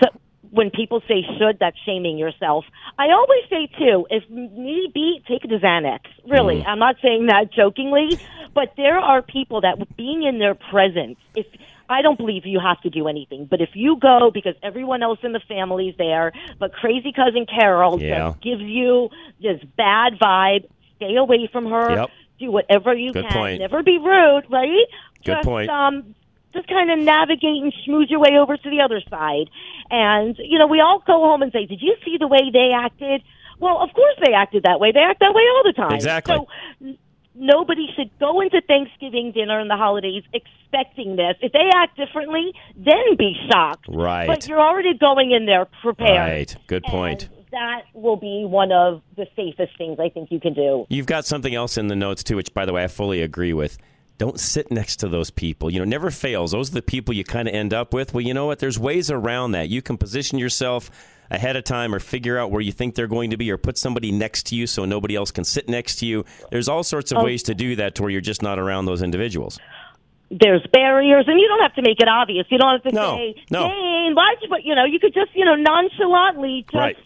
[0.50, 2.64] when people say should, that's shaming yourself.
[2.98, 6.00] I always say too, if need be, take it to Xanax.
[6.26, 6.66] Really, Mm.
[6.68, 8.18] I'm not saying that jokingly,
[8.54, 11.46] but there are people that being in their presence, if
[11.88, 15.18] I don't believe you have to do anything, but if you go because everyone else
[15.22, 18.30] in the family's there, but crazy cousin Carol Yeah.
[18.30, 19.10] just gives you
[19.42, 20.64] this bad vibe,
[20.96, 21.90] stay away from her.
[21.94, 22.10] Yep.
[22.38, 23.32] Do whatever you Good can.
[23.32, 23.60] point.
[23.60, 24.84] Never be rude, right?
[25.24, 25.70] Good just, point.
[25.70, 26.14] Um,
[26.52, 29.50] just kind of navigate and schmooze your way over to the other side.
[29.90, 32.70] And, you know, we all go home and say, Did you see the way they
[32.74, 33.22] acted?
[33.58, 34.92] Well, of course they acted that way.
[34.92, 35.94] They act that way all the time.
[35.94, 36.36] Exactly.
[36.36, 36.96] So
[37.34, 41.36] nobody should go into Thanksgiving dinner and the holidays expecting this.
[41.40, 43.86] If they act differently, then be shocked.
[43.88, 44.26] Right.
[44.26, 46.18] But you're already going in there prepared.
[46.18, 46.56] Right.
[46.66, 47.28] Good point.
[47.52, 50.86] That will be one of the safest things I think you can do.
[50.90, 53.52] You've got something else in the notes too, which, by the way, I fully agree
[53.52, 53.78] with.
[54.18, 55.70] Don't sit next to those people.
[55.70, 56.52] You know, never fails.
[56.52, 58.14] Those are the people you kind of end up with.
[58.14, 58.58] Well, you know what?
[58.60, 59.68] There's ways around that.
[59.68, 60.90] You can position yourself
[61.30, 63.76] ahead of time or figure out where you think they're going to be or put
[63.76, 66.24] somebody next to you so nobody else can sit next to you.
[66.50, 67.24] There's all sorts of Oh.
[67.24, 69.58] ways to do that to where you're just not around those individuals.
[70.28, 72.46] there's barriers, and you don't have to make it obvious.
[72.50, 73.68] You don't have to No, say, no.
[73.68, 76.96] "Dane, why'd you?" But you know, you could just you know nonchalantly just Right.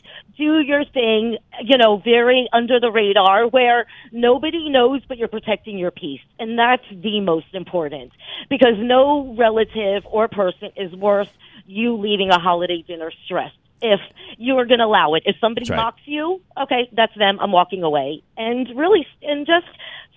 [0.40, 1.36] Do your thing.
[1.62, 6.58] You know, very under the radar, where nobody knows, but you're protecting your peace, and
[6.58, 8.12] that's the most important
[8.48, 11.28] because no relative or person is worth
[11.66, 13.56] you leaving a holiday dinner stressed.
[13.82, 14.00] If
[14.36, 15.76] you are going to allow it, if somebody right.
[15.76, 17.38] mocks you, okay, that's them.
[17.40, 19.66] I'm walking away, and really, and just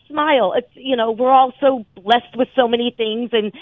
[0.08, 0.54] smile.
[0.56, 3.54] It's you know we're all so blessed with so many things, and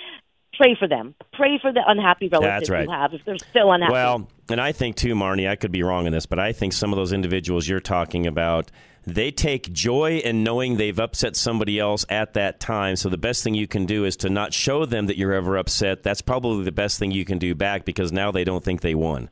[0.61, 1.15] pray for them.
[1.33, 2.85] Pray for the unhappy relatives right.
[2.85, 3.93] you have if they're still unhappy.
[3.93, 6.73] Well, and I think too, Marnie, I could be wrong in this, but I think
[6.73, 8.71] some of those individuals you're talking about,
[9.05, 12.95] they take joy in knowing they've upset somebody else at that time.
[12.95, 15.57] So the best thing you can do is to not show them that you're ever
[15.57, 16.03] upset.
[16.03, 18.95] That's probably the best thing you can do back because now they don't think they
[18.95, 19.29] won.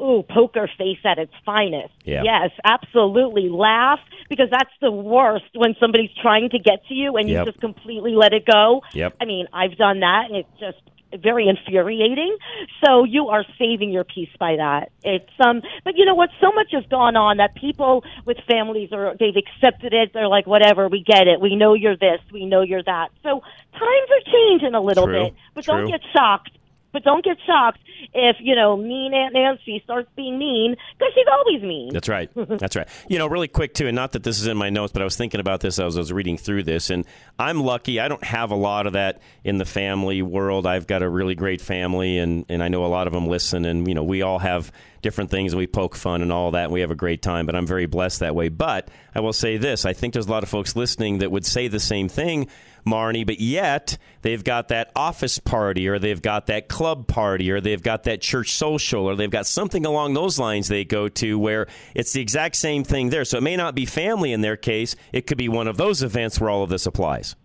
[0.00, 1.94] Ooh, poker face at its finest.
[2.04, 2.22] Yeah.
[2.24, 3.48] Yes, absolutely.
[3.48, 7.46] Laugh because that's the worst when somebody's trying to get to you and Yep.
[7.46, 8.82] you just completely let it go.
[8.94, 9.14] Yep.
[9.20, 10.78] I mean, I've done that and it's just
[11.20, 12.36] very infuriating.
[12.84, 14.92] So you are saving your peace by that.
[15.02, 18.92] It's um but you know what so much has gone on that people with families
[18.92, 20.12] are they've accepted it.
[20.12, 21.40] They're like whatever, we get it.
[21.40, 23.08] We know you're this, we know you're that.
[23.22, 23.40] So
[23.72, 26.50] times are changing a little True, bit, but don't get shocked.
[26.92, 27.78] But don't get shocked
[28.12, 31.92] if, you know, mean Aunt Nancy starts being mean because she's always mean.
[31.92, 32.30] That's right.
[32.58, 32.88] That's right.
[33.08, 35.04] You know, really quick too, and not that this is in my notes, but I
[35.04, 37.06] was thinking about this as I was reading through this, and
[37.38, 37.98] I'm lucky.
[38.00, 40.66] I don't have a lot of that in the family world.
[40.66, 43.64] I've got a really great family, and and I know a lot of them listen,
[43.64, 46.64] and you know, we all have different things, and we poke fun and all that,
[46.64, 47.46] and we have a great time.
[47.46, 48.48] But I'm very blessed that way.
[48.48, 51.46] But I will say this: I think there's a lot of folks listening that would
[51.46, 52.48] say the same thing.
[52.86, 57.60] Marnie, but yet they've got that office party or they've got that club party or
[57.60, 61.38] they've got that church social or they've got something along those lines they go to
[61.38, 63.24] where it's the exact same thing there.
[63.24, 66.02] So it may not be family in their case, it could be one of those
[66.02, 67.36] events where all of this applies.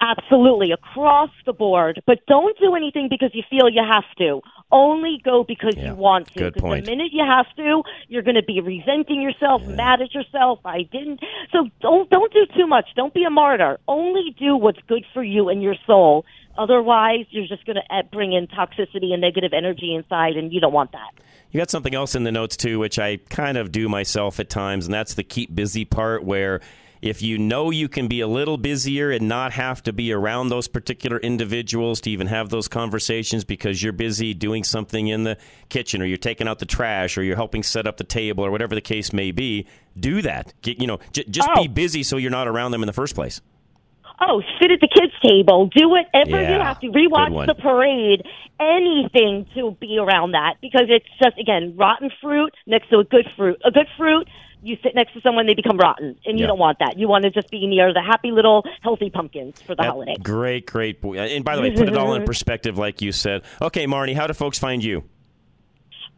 [0.00, 2.00] Absolutely, across the board.
[2.06, 4.40] But don't do anything because you feel you have to.
[4.70, 6.38] Only go because Yeah, you want to.
[6.38, 6.84] good point.
[6.84, 10.60] the minute you have to, you're going to be resenting yourself, mad at yourself.
[10.64, 11.20] I didn't.
[11.52, 12.86] So don't don't do too much.
[12.94, 13.78] Don't be a martyr.
[13.88, 16.26] Only do what's good for you and your soul.
[16.58, 20.60] Otherwise, you're just going to eh, bring in toxicity and negative energy inside, and you
[20.60, 21.12] don't want that.
[21.50, 24.50] You got something else in the notes too, which I kind of do myself at
[24.50, 26.60] times, and that's the keep busy part where
[27.02, 30.48] if you know you can be a little busier and not have to be around
[30.48, 35.36] those particular individuals to even have those conversations because you're busy doing something in the
[35.68, 38.50] kitchen or you're taking out the trash or you're helping set up the table or
[38.50, 39.66] whatever the case may be,
[39.98, 40.52] do that.
[40.62, 41.62] Get, you know, j- just Oh.
[41.62, 43.40] be busy so you're not around them in the first place.
[44.20, 45.66] Oh, sit at the kids' table.
[45.72, 46.88] Do whatever you have to.
[46.88, 48.22] Rewatch the parade.
[48.58, 53.26] Anything to be around that because it's just again rotten fruit next to a good
[53.36, 53.60] fruit.
[53.64, 54.28] A good fruit.
[54.62, 56.48] You sit next to someone, they become rotten, and you Yeah.
[56.48, 56.98] don't want that.
[56.98, 60.16] You want to just be near the happy little healthy pumpkins for the That- holiday.
[60.22, 61.00] Great, great.
[61.00, 61.16] boy.
[61.18, 63.42] And by the way, put it all in perspective, like you said.
[63.62, 65.04] Okay, Marnie, how do folks find you?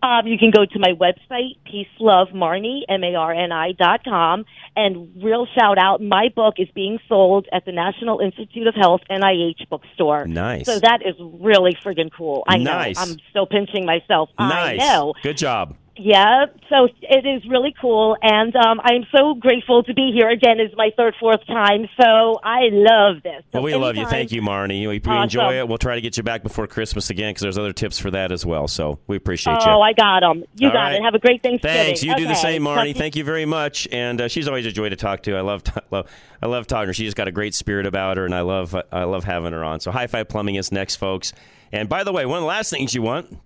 [0.02, 6.00] Um, you can go to my website, peacelovemarnie, M-A-R-N-I dot com, and real shout out,
[6.00, 10.26] my book is being sold at the National Institute of Health, NIH bookstore.
[10.26, 10.64] Nice.
[10.64, 12.44] So that is really friggin' cool.
[12.48, 12.96] I Nice.
[12.96, 13.02] know.
[13.12, 14.30] I'm still pinching myself.
[14.38, 14.80] Nice.
[14.80, 15.12] I know.
[15.22, 15.76] Good job.
[16.02, 20.58] Yeah, so it is really cool, and um, I'm so grateful to be here again.
[20.58, 23.42] It's my third, fourth time, so I love this.
[23.52, 24.06] So Well, we love you.
[24.06, 24.80] Thank you, Marnie.
[24.80, 25.24] We, we Awesome.
[25.24, 25.68] enjoy it.
[25.68, 28.32] We'll try to get you back before Christmas again because there's other tips for that
[28.32, 28.66] as well.
[28.66, 29.70] So we appreciate you.
[29.70, 30.42] Oh, I got them.
[30.56, 30.94] You All got right.
[30.94, 31.02] it.
[31.02, 31.76] Have a great Thanksgiving.
[31.76, 32.02] Thanks.
[32.02, 32.96] You do the same, Marnie.
[32.96, 33.86] Thank you very much.
[33.92, 35.36] And uh, she's always a joy to talk to.
[35.36, 36.10] I love, love,
[36.40, 36.94] I love talking to her.
[36.94, 39.62] She just got a great spirit about her, and I love, I love having her
[39.62, 39.80] on.
[39.80, 41.34] So, High Five Plumbing is next, folks.
[41.72, 43.38] And by the way, one of the last things you want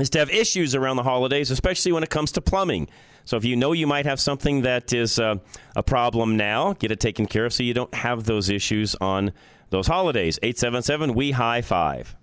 [0.00, 2.88] is to have issues around the holidays, especially when it comes to plumbing.
[3.24, 5.36] So, if you know you might have something that is uh,
[5.76, 9.32] a problem now, get it taken care of so you don't have those issues on
[9.70, 10.38] those holidays.
[10.42, 11.14] Eight seven seven.
[11.14, 12.16] We high five.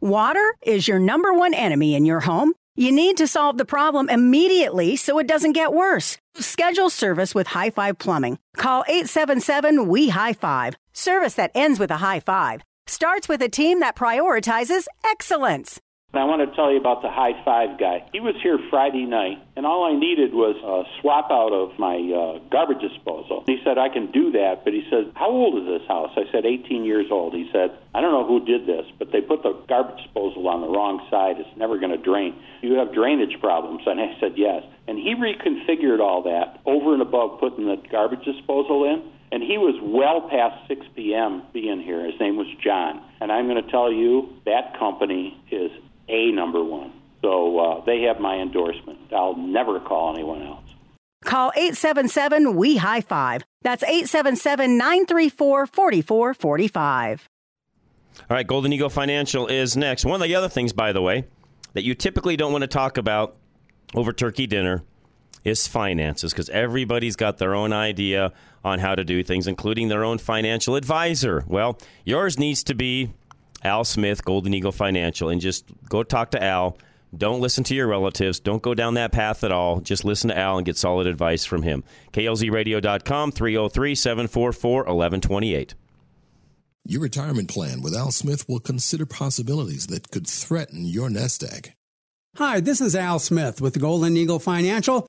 [0.00, 2.52] Water is your number one enemy in your home.
[2.76, 6.18] You need to solve the problem immediately so it doesn't get worse.
[6.34, 8.38] Schedule service with High Five Plumbing.
[8.56, 10.76] Call 877 We High Five.
[10.92, 15.80] Service that ends with a high five starts with a team that prioritizes excellence.
[16.16, 18.08] I want to tell you about the high five guy.
[18.10, 22.00] He was here Friday night, and all I needed was a swap out of my
[22.00, 23.44] uh, garbage disposal.
[23.46, 26.10] He said, I can do that, but he said, How old is this house?
[26.16, 27.34] I said, 18 years old.
[27.34, 30.62] He said, I don't know who did this, but they put the garbage disposal on
[30.62, 31.36] the wrong side.
[31.36, 32.34] It's never going to drain.
[32.62, 33.84] You have drainage problems.
[33.84, 34.64] And I said, Yes.
[34.88, 39.04] And he reconfigured all that over and above putting the garbage disposal in.
[39.32, 41.42] And he was well past 6 p.m.
[41.52, 42.06] being here.
[42.06, 43.02] His name was John.
[43.20, 45.70] And I'm going to tell you, that company is
[46.08, 46.92] a number one.
[47.22, 48.98] So uh, they have my endorsement.
[49.12, 50.62] I'll never call anyone else.
[51.24, 53.42] Call 877 We High Five.
[53.62, 57.28] That's 877 934 4445.
[58.18, 60.04] All right, Golden Eagle Financial is next.
[60.04, 61.24] One of the other things, by the way,
[61.74, 63.36] that you typically don't want to talk about
[63.94, 64.82] over turkey dinner
[65.44, 68.32] is finances because everybody's got their own idea
[68.64, 71.44] on how to do things, including their own financial advisor.
[71.46, 73.12] Well, yours needs to be
[73.62, 76.78] Al Smith, Golden Eagle Financial, and just go talk to Al.
[77.16, 78.40] Don't listen to your relatives.
[78.40, 79.80] Don't go down that path at all.
[79.80, 81.84] Just listen to Al and get solid advice from him.
[82.12, 85.74] KLZradio.com, 303 744 1128.
[86.88, 91.72] Your retirement plan with Al Smith will consider possibilities that could threaten your nest egg.
[92.36, 95.06] Hi, this is Al Smith with Golden Eagle Financial.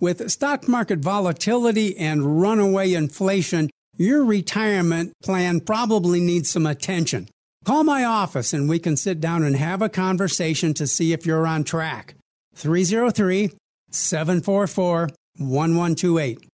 [0.00, 7.28] With stock market volatility and runaway inflation, your retirement plan probably needs some attention.
[7.64, 11.24] Call my office and we can sit down and have a conversation to see if
[11.24, 12.14] you're on track.
[12.56, 13.52] 303
[13.90, 16.48] 744 1128.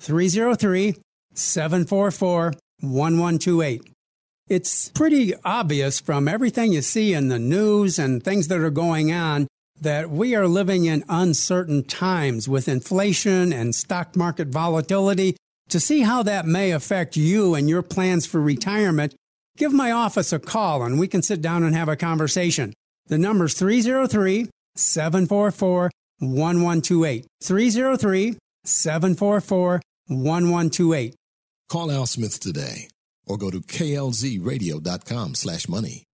[0.00, 0.94] 303
[1.34, 3.82] 744 1128.
[4.48, 9.12] It's pretty obvious from everything you see in the news and things that are going
[9.12, 9.46] on
[9.80, 15.36] that we are living in uncertain times with inflation and stock market volatility.
[15.68, 19.14] To see how that may affect you and your plans for retirement,
[19.58, 22.72] give my office a call and we can sit down and have a conversation.
[23.08, 25.90] The number's 303 744
[26.20, 27.26] 1128.
[27.42, 31.14] 303 744 1128.
[31.68, 32.88] Call Al Smith today
[33.26, 36.04] or go to klzradio.com slash money.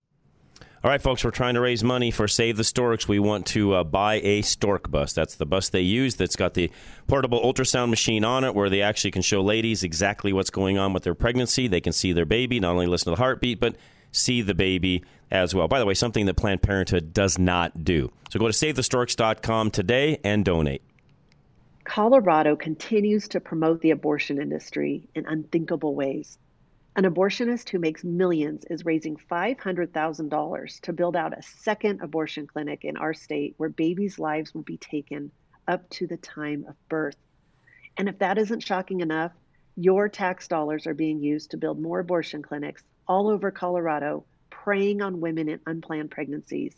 [0.85, 3.09] All right, folks, we're trying to raise money for Save the Storks.
[3.09, 5.15] We want to uh, buy a stork bus.
[5.15, 6.71] That's the bus they use that's got the
[7.07, 10.93] portable ultrasound machine on it where they actually can show ladies exactly what's going on
[10.93, 11.69] with their pregnancy.
[11.69, 13.77] They can see their baby, not only listen to the heartbeat, but
[14.13, 15.69] see the baby as well.
[15.69, 18.13] By the way, something that Planned Parenthood does not do.
[18.29, 20.83] So go to SaveTheStorks.com today and donate.
[21.85, 26.37] Colorado continues to promote the abortion industry in unthinkable ways.
[26.97, 32.85] An abortionist who makes millions is raising $500,000 to build out a second abortion clinic
[32.85, 35.33] in our state where babies' lives will be taken
[35.67, 37.17] up to the time of birth.
[37.97, 39.33] And if that isn't shocking enough,
[39.75, 45.03] your tax dollars are being used to build more abortion clinics all over Colorado, preying
[45.03, 46.77] on women in unplanned pregnancies.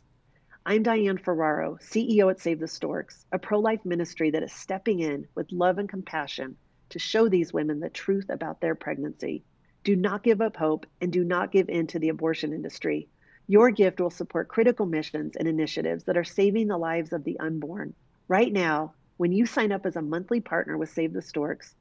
[0.64, 5.00] I'm Diane Ferraro, CEO at Save the Storks, a pro life ministry that is stepping
[5.00, 6.56] in with love and compassion
[6.88, 9.44] to show these women the truth about their pregnancy.
[9.86, 13.06] Do not give up hope and do not give in to the abortion industry.
[13.46, 17.38] Your gift will support critical missions and initiatives that are saving the lives of the
[17.38, 17.94] unborn.
[18.26, 21.76] Right now, when you sign up as a monthly partner with Save the Storks,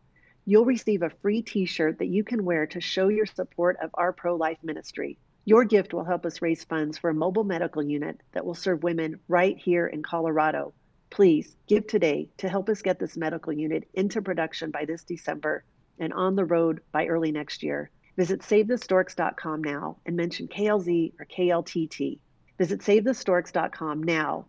[0.45, 3.89] you'll receive a free t shirt that you can wear to show your support of
[3.95, 5.17] our pro life ministry.
[5.43, 8.83] Your gift will help us raise funds for a mobile medical unit that will serve
[8.83, 10.75] women right here in Colorado.
[11.09, 15.63] Please give today to help us get this medical unit into production by this December
[15.99, 17.89] and on the road by early next year.
[18.17, 22.19] Visit SaveTheStorks.com now and mention KLZ or KLTT.
[22.58, 24.45] Visit SaveTheStorks.com now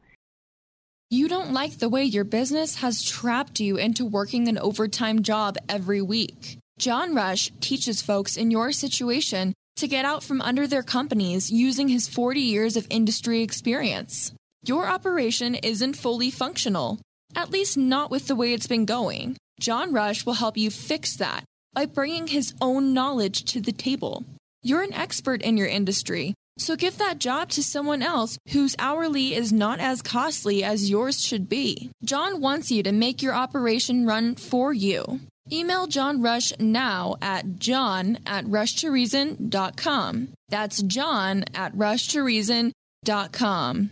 [1.11, 5.57] You don't like the way your business has trapped you into working an overtime job
[5.69, 6.59] every week.
[6.79, 11.89] John Rush teaches folks in your situation to get out from under their companies using
[11.89, 14.33] his 40 years of industry experience.
[14.65, 16.99] Your operation isn't fully functional,
[17.35, 19.37] at least not with the way it's been going.
[19.61, 24.25] John Rush will help you fix that by bringing his own knowledge to the table.
[24.63, 29.35] You're an expert in your industry, so give that job to someone else whose hourly
[29.35, 31.91] is not as costly as yours should be.
[32.05, 35.21] John wants you to make your operation run for you.
[35.53, 40.29] Email John Rush now at john at rushtoreason.com.
[40.49, 43.91] That's john at rushtoreason.com.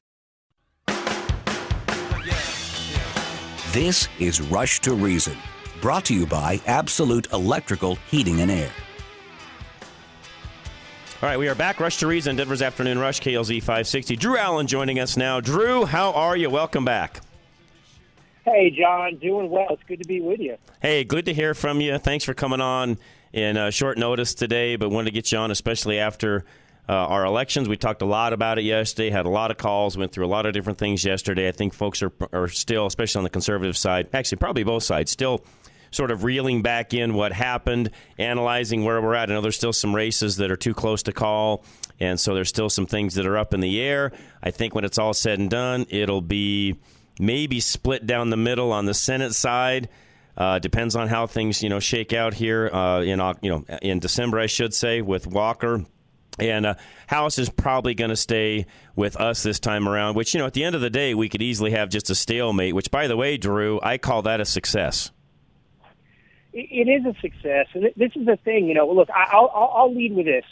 [3.74, 5.36] This is Rush to Reason,
[5.84, 8.70] brought to you by Absolute Electrical Heating and Air.
[11.20, 11.78] All right, we are back.
[11.78, 14.16] Rush to Reason, Denver's Afternoon Rush, KLZ 560.
[14.16, 15.40] Drew Allen joining us now.
[15.40, 16.48] Drew, how are you?
[16.48, 17.20] Welcome back.
[18.46, 19.66] Hey, John, doing well.
[19.72, 20.56] It's good to be with you.
[20.80, 21.98] Hey, good to hear from you.
[21.98, 22.96] Thanks for coming on
[23.34, 26.46] in uh, short notice today, but wanted to get you on, especially after
[26.88, 27.68] uh, our elections.
[27.68, 30.32] We talked a lot about it yesterday, had a lot of calls, went through a
[30.32, 31.46] lot of different things yesterday.
[31.46, 35.10] I think folks are, are still, especially on the conservative side, actually, probably both sides,
[35.10, 35.44] still
[35.94, 39.30] sort of reeling back in what happened, analyzing where we're at.
[39.30, 41.64] I know there's still some races that are too close to call,
[42.00, 44.12] and so there's still some things that are up in the air.
[44.42, 46.76] I think when it's all said and done, it'll be
[47.18, 49.88] maybe split down the middle on the Senate side.
[50.36, 54.00] Uh, depends on how things you know shake out here uh, in you know in
[54.00, 55.84] December, I should say, with Walker.
[56.36, 56.74] And uh,
[57.06, 60.16] House is probably going to stay with us this time around.
[60.16, 62.16] Which you know, at the end of the day, we could easily have just a
[62.16, 62.74] stalemate.
[62.74, 65.12] Which, by the way, Drew, I call that a success.
[66.56, 68.68] It is a success, and this is the thing.
[68.68, 70.44] You know, look, I'll, I'll, I'll lead with this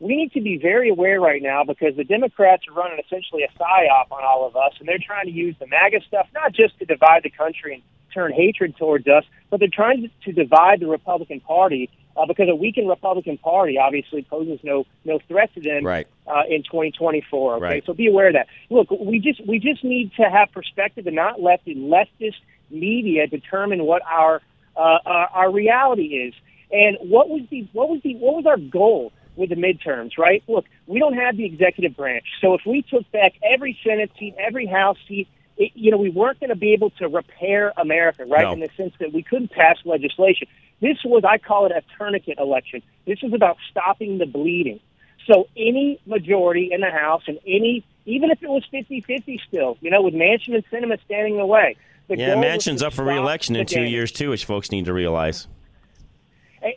[0.00, 3.58] we need to be very aware right now because the Democrats are running essentially a
[3.58, 6.78] psyop on all of us, and they're trying to use the MAGA stuff not just
[6.78, 10.86] to divide the country and turn hatred towards us, but they're trying to, divide the
[10.86, 15.84] Republican Party uh, because a weakened Republican Party obviously poses no no threat to them
[15.84, 16.06] right.
[16.26, 17.54] uh, in 2024.
[17.54, 17.82] Okay, right.
[17.86, 18.46] so be aware of that.
[18.70, 22.36] Look, we just we just need to have perspective and not let the leftist
[22.70, 24.42] media determine what our
[24.76, 26.34] uh, our, our reality is.
[26.72, 29.12] And what was the what was the what was our goal?
[29.36, 30.42] with the midterms, right?
[30.48, 32.24] Look, we don't have the executive branch.
[32.40, 36.10] So if we took back every Senate seat, every House seat, it, you know, we
[36.10, 38.42] weren't going to be able to repair America, right?
[38.42, 38.52] No.
[38.52, 40.48] In the sense that we couldn't pass legislation.
[40.80, 42.82] This was, I call it a tourniquet election.
[43.06, 44.80] This is about stopping the bleeding.
[45.26, 49.90] So any majority in the House and any, even if it was 50-50 still, you
[49.90, 51.76] know, with Manchin and Sinema standing in the way.
[52.08, 53.90] Yeah, Manchin's up for reelection in two damage.
[53.92, 55.48] years too, which folks need to realize.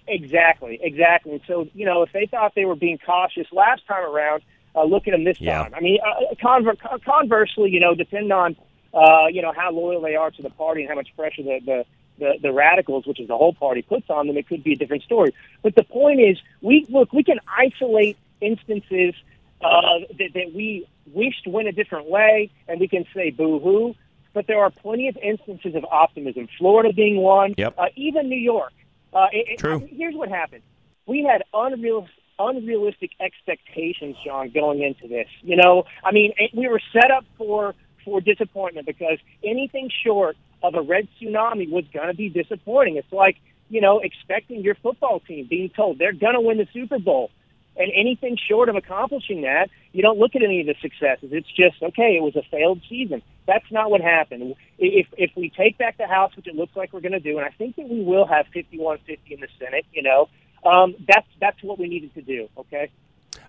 [0.07, 1.41] Exactly, exactly.
[1.47, 4.41] So, you know, if they thought they were being cautious last time around,
[4.75, 5.63] uh, look at them this Yeah.
[5.63, 5.73] time.
[5.75, 8.55] I mean, uh, conver- conversely, you know, depending on,
[8.93, 11.59] uh, you know, how loyal they are to the party and how much pressure the,
[11.65, 11.85] the,
[12.19, 14.75] the, the radicals, which is the whole party, puts on them, it could be a
[14.75, 15.33] different story.
[15.61, 19.13] But the point is, we look, we can isolate instances
[19.61, 23.95] uh, that, that we wished went a different way, and we can say boo-hoo.
[24.38, 26.47] But there are plenty of instances of optimism.
[26.60, 27.56] Florida being one.
[27.58, 27.73] Yep.
[27.76, 28.71] Uh, even New York.
[29.12, 29.80] Uh, it, it- True.
[29.89, 30.62] here's what happened.
[31.08, 35.28] We had unreal, unrealistic expectations, John, going into this.
[35.41, 37.73] You know, I mean, it, we were set up for
[38.06, 42.97] for disappointment because anything short of a red tsunami was going to be disappointing.
[42.97, 43.38] It's like
[43.69, 47.32] you know expecting your football team being told they're going to win the Super Bowl.
[47.77, 51.29] And anything short of accomplishing that, you don't look at any of the successes.
[51.31, 52.17] It's just okay.
[52.17, 53.21] It was a failed season.
[53.45, 54.55] That's not what happened.
[54.79, 57.37] If if we take back the House, which it looks like we're going to do,
[57.37, 60.27] and I think that we will have 51-50 in the Senate, you know,
[60.65, 62.49] um, that's that's what we needed to do.
[62.57, 62.89] Okay.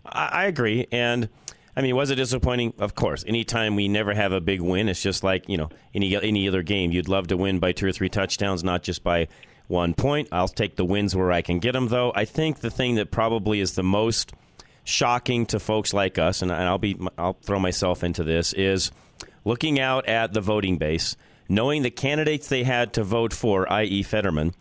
[0.04, 1.28] I, I agree, and
[1.78, 2.74] I mean, was it disappointing?
[2.78, 3.24] Of course.
[3.26, 6.62] Anytime we never have a big win, it's just like you know any any other
[6.62, 6.90] game.
[6.90, 9.28] You'd love to win by two or three touchdowns, not just by
[9.68, 10.28] one point.
[10.32, 12.12] I'll take the wins where I can get them, though.
[12.14, 14.32] I think the thing that probably is the most
[14.82, 18.90] shocking to folks like us, and I'll be I'll throw myself into this, is
[19.44, 21.14] looking out at the voting base,
[21.48, 24.54] knowing the candidates they had to vote for, i.e., Fetterman.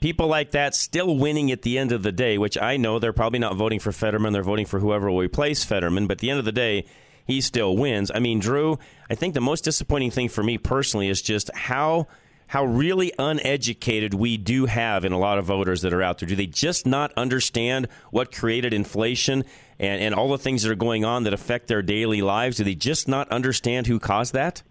[0.00, 3.12] People like that still winning at the end of the day, which I know they're
[3.12, 6.30] probably not voting for Fetterman, they're voting for whoever will replace Fetterman, but at the
[6.30, 6.86] end of the day,
[7.26, 8.10] he still wins.
[8.14, 8.78] I mean, Drew,
[9.10, 12.06] I think the most disappointing thing for me personally is just how
[12.48, 16.28] how really uneducated we do have in a lot of voters that are out there.
[16.28, 19.44] Do they just not understand what created inflation
[19.78, 22.56] and, and all the things that are going on that affect their daily lives?
[22.56, 24.62] Do they just not understand who caused that?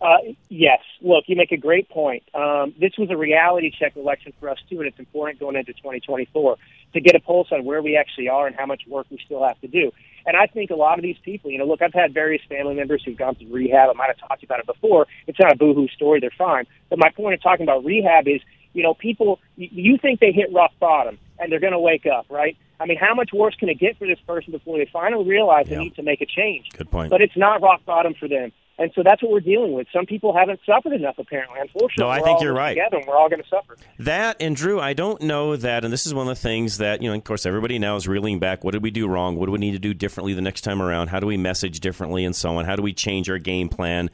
[0.00, 0.18] Uh,
[0.48, 0.80] yes.
[1.00, 2.22] Look, you make a great point.
[2.34, 5.72] Um, this was a reality check election for us too, and it's important going into
[5.72, 6.56] 2024
[6.92, 9.44] to get a pulse on where we actually are and how much work we still
[9.44, 9.92] have to do.
[10.28, 12.74] And I think a lot of these people, you know, look, I've had various family
[12.74, 13.88] members who've gone through rehab.
[13.88, 15.06] I might have talked about it before.
[15.26, 16.66] It's not a boohoo story; they're fine.
[16.90, 18.42] But my point of talking about rehab is,
[18.74, 22.04] you know, people you, you think they hit rock bottom and they're going to wake
[22.04, 22.58] up, right?
[22.78, 25.66] I mean, how much worse can it get for this person before they finally realize
[25.66, 26.66] they need to make a change?
[26.76, 27.08] Good point.
[27.08, 28.52] But it's not rock bottom for them.
[28.80, 29.88] And so that's what we're dealing with.
[29.92, 31.58] Some people haven't suffered enough, apparently.
[31.60, 32.74] Unfortunately, No, I we're think all you're right.
[32.74, 33.76] Together, and we're all going to suffer.
[33.98, 37.02] That and Drew, I don't know that, and this is one of the things that
[37.02, 37.16] you know.
[37.16, 38.62] Of course, everybody now is reeling back.
[38.62, 39.36] What did we do wrong?
[39.36, 41.08] What do we need to do differently the next time around?
[41.08, 42.64] How do we message differently, and so on?
[42.66, 44.10] How do we change our game plan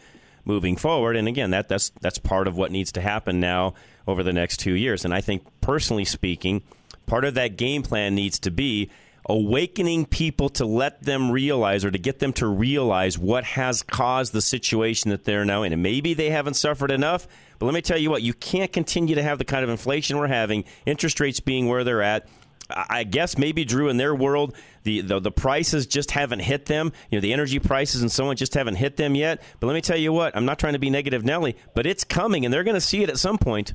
[0.46, 1.16] moving forward?
[1.16, 3.74] And again, that that's that's part of what needs to happen now
[4.06, 5.04] over the next two years.
[5.04, 6.62] And I think, personally speaking,
[7.04, 8.90] part of that game plan needs to be
[9.26, 14.32] awakening people to let them realize or to get them to realize what has caused
[14.32, 15.72] the situation that they're now in.
[15.72, 17.26] And maybe they haven't suffered enough,
[17.58, 20.18] but let me tell you what, you can't continue to have the kind of inflation
[20.18, 22.28] we're having, interest rates being where they're at.
[22.70, 24.54] I guess maybe Drew in their world
[24.84, 26.92] the, the the prices just haven't hit them.
[27.10, 29.42] You know the energy prices and so on just haven't hit them yet.
[29.60, 32.04] But let me tell you what, I'm not trying to be negative, Nelly, but it's
[32.04, 33.74] coming, and they're going to see it at some point.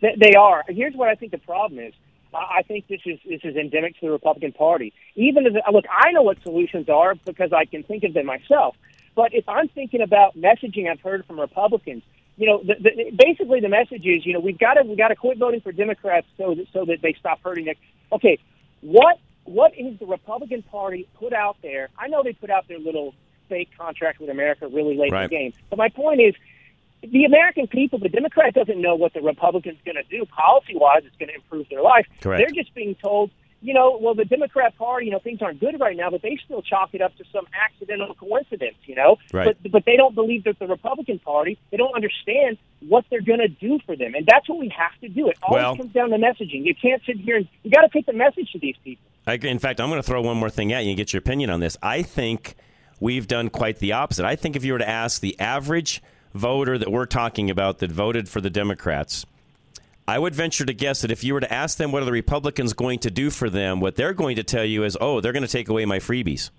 [0.00, 0.64] They are.
[0.68, 1.94] Here's what I think the problem is.
[2.34, 4.92] I think this is this is endemic to the Republican Party.
[5.16, 8.76] Even as look, I know what solutions are because I can think of them myself.
[9.14, 12.02] But if I'm thinking about messaging I've heard from Republicans,
[12.36, 15.08] you know, the, the, basically the message is, you know, we've got to we got
[15.08, 17.76] to quit voting for Democrats so that so that they stop hurting us.
[18.12, 18.38] Okay,
[18.80, 21.88] what what is the Republican Party put out there?
[21.98, 23.14] I know they put out their little
[23.48, 26.34] fake contract with America really late in the game, but my point is,
[27.02, 31.02] the American people, the Democrat doesn't know what the Republican's going to do policy wise.
[31.04, 32.06] It's going to improve their life.
[32.20, 32.40] Correct.
[32.40, 33.30] They're just being told,
[33.62, 36.38] you know, well, the Democrat Party, you know, things aren't good right now, but they
[36.44, 39.16] still chalk it up to some accidental coincidence, you know.
[39.32, 39.56] Right.
[39.62, 43.40] But but they don't believe that the Republican Party, they don't understand what they're going
[43.40, 45.28] to do for them, and that's what we have to do.
[45.28, 46.64] It always Well- comes down to messaging.
[46.64, 49.04] You can't sit here and you got to take the message to these people.
[49.26, 51.18] I, in fact, I'm going to throw one more thing at you and get your
[51.18, 51.76] opinion on this.
[51.82, 52.56] I think
[53.00, 54.24] we've done quite the opposite.
[54.24, 56.02] I think if you were to ask the average
[56.34, 59.26] voter that we're talking about that voted for the Democrats,
[60.06, 62.12] I would venture to guess that if you were to ask them what are the
[62.12, 65.32] Republicans going to do for them, what they're going to tell you is, oh, they're
[65.32, 66.50] going to take away my freebies.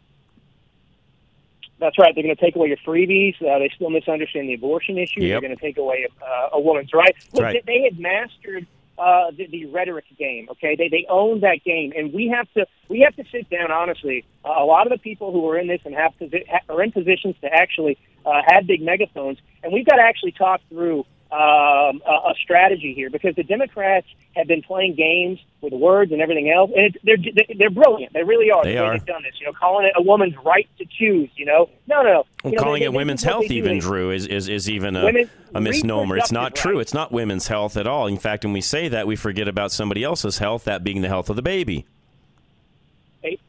[1.80, 2.14] That's right.
[2.14, 3.36] They're going to take away your freebies.
[3.42, 5.22] Uh, they still misunderstand the abortion issue.
[5.22, 5.30] Yep.
[5.30, 7.16] They're going to take away uh, a woman's right.
[7.34, 7.62] Look, right.
[7.66, 8.68] They, they had mastered
[9.02, 10.48] uh, the, the rhetoric game.
[10.52, 13.72] Okay, they they own that game, and we have to we have to sit down.
[13.72, 16.84] Honestly, uh, a lot of the people who are in this and have posi- are
[16.84, 21.06] in positions to actually uh, have big megaphones, and we've got to actually talk through
[21.32, 24.06] um, a, a strategy here because the Democrats
[24.36, 28.12] have been playing games with words and everything else, and it's, they're they're brilliant.
[28.14, 28.64] They really are.
[28.64, 28.92] They the are.
[28.98, 31.30] They've done this, you know, calling it a woman's right to choose.
[31.36, 32.10] You know, no, no, no.
[32.44, 34.48] Well, You know, calling they- it women's this is what health, even Drew, is is,
[34.50, 36.18] is even a, Women- a misnomer.
[36.18, 36.80] It's not true.
[36.80, 38.08] It's not women's health at all.
[38.08, 41.08] In fact, when we say that, we forget about somebody else's health, that being the
[41.08, 41.86] health of the baby.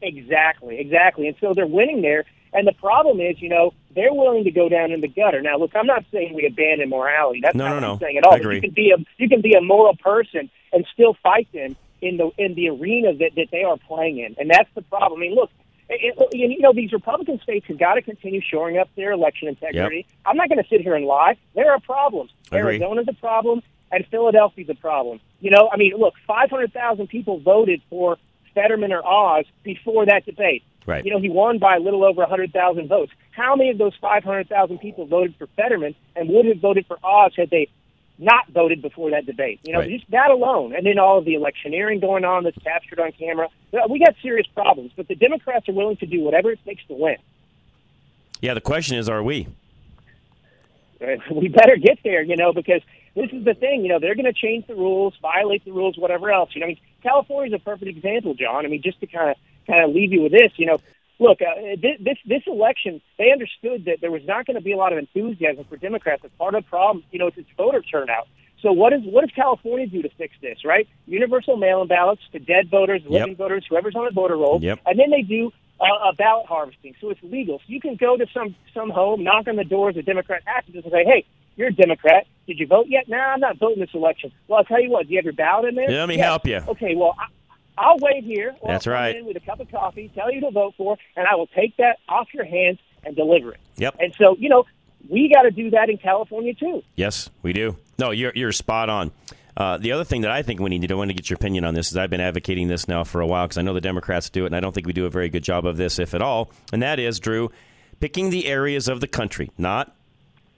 [0.01, 1.27] Exactly, exactly.
[1.27, 2.25] And so they're winning there.
[2.53, 5.41] And the problem is, you know, they're willing to go down in the gutter.
[5.41, 7.39] Now, look, I'm not saying we abandon morality.
[7.41, 7.93] That's No, not no, what no.
[7.93, 8.37] I'm saying at all.
[8.37, 12.17] You can be a you can be a moral person and still fight them in
[12.17, 14.35] the in the arena that, that they are playing in.
[14.37, 15.19] And that's the problem.
[15.19, 15.49] I mean, look,
[15.89, 19.47] it, it, you know, these Republican states have got to continue shoring up their election
[19.47, 20.05] integrity.
[20.25, 21.37] I'm not going to sit here and lie.
[21.55, 22.31] There are problems.
[22.51, 25.19] Arizona's a problem, and Philadelphia's a problem.
[25.39, 28.17] You know, I mean, look, 500,000 people voted for
[28.55, 30.63] Fetterman or Oz before that debate.
[30.85, 31.05] Right.
[31.05, 33.11] You know, he won by a little over 100,000 votes.
[33.31, 37.33] How many of those 500,000 people voted for Fetterman and would have voted for Oz
[37.37, 37.69] had they
[38.19, 39.59] not voted before that debate?
[39.63, 39.89] You know, Right.
[39.89, 40.75] just that alone.
[40.75, 43.47] And then all of the electioneering going on that's captured on camera.
[43.89, 46.93] We got serious problems, but the Democrats are willing to do whatever it takes to
[46.93, 47.17] win.
[48.41, 49.47] Yeah, the question is, are we?
[51.31, 52.81] we better get there, you know, because
[53.15, 55.97] this is the thing, you know, they're going to change the rules, violate the rules,
[55.97, 56.49] whatever else.
[56.53, 58.65] You know, I mean, California's a perfect example, John.
[58.65, 59.35] I mean, just to kind of
[59.67, 60.77] kind of leave you with this, you know,
[61.19, 64.71] look, uh, this this this election, they understood that there was not going to be
[64.73, 66.23] a lot of enthusiasm for Democrats.
[66.23, 68.27] And part of the problem, you know, is its voter turnout.
[68.61, 70.59] So what is what does California do to fix this?
[70.65, 73.37] Right, universal mail-in ballots to dead voters, living Yep.
[73.37, 74.79] voters, whoever's on the voter roll, Yep.
[74.85, 75.51] and then they do
[75.81, 76.95] uh, a ballot harvesting.
[77.01, 77.57] So it's legal.
[77.59, 80.83] So you can go to some some home, knock on the doors of Democrat activists,
[80.83, 81.25] and say, "Hey,
[81.57, 82.25] you're a Democrat.
[82.47, 83.07] Did you vote yet?
[83.09, 84.31] No, I'm not voting this election.
[84.47, 85.07] Well, I'll tell you what.
[85.07, 85.89] Do you have your ballot in there?
[85.91, 86.25] Yeah, let me Yes.
[86.25, 86.57] help you.
[86.69, 86.95] Okay.
[86.95, 87.25] Well, I,
[87.77, 88.55] I'll wait here.
[88.61, 89.23] Or That's right.
[89.25, 91.99] With a cup of coffee, tell you to vote for, and I will take that
[92.07, 93.59] off your hands and deliver it.
[93.77, 93.97] Yep.
[93.99, 94.65] And so, you know,
[95.09, 96.83] we got to do that in California too.
[96.95, 97.75] Yes, we do.
[97.97, 99.11] No, you're you're spot on.
[99.55, 101.29] Uh, the other thing that I think we need to do, I want to get
[101.29, 103.61] your opinion on this, is I've been advocating this now for a while because I
[103.61, 105.67] know the Democrats do it, and I don't think we do a very good job
[105.67, 106.51] of this, if at all.
[106.71, 107.51] And that is, Drew,
[107.99, 109.95] picking the areas of the country, not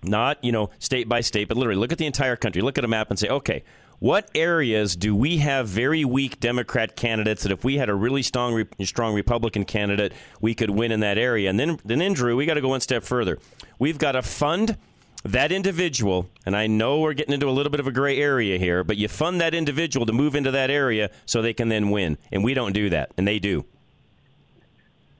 [0.03, 2.85] not you know state by state, but literally look at the entire country, look at
[2.85, 3.63] a map, and say, okay,
[3.99, 8.21] what areas do we have very weak Democrat candidates that if we had a really
[8.21, 11.49] strong strong Republican candidate, we could win in that area?
[11.49, 13.39] And then then, Drew, we got to go one step further.
[13.79, 14.77] We've got to fund
[15.23, 18.59] that individual, and I know we're getting into a little bit of a gray area
[18.59, 21.89] here, but you fund that individual to move into that area so they can then
[21.89, 22.17] win.
[22.31, 23.65] And we don't do that, and they do.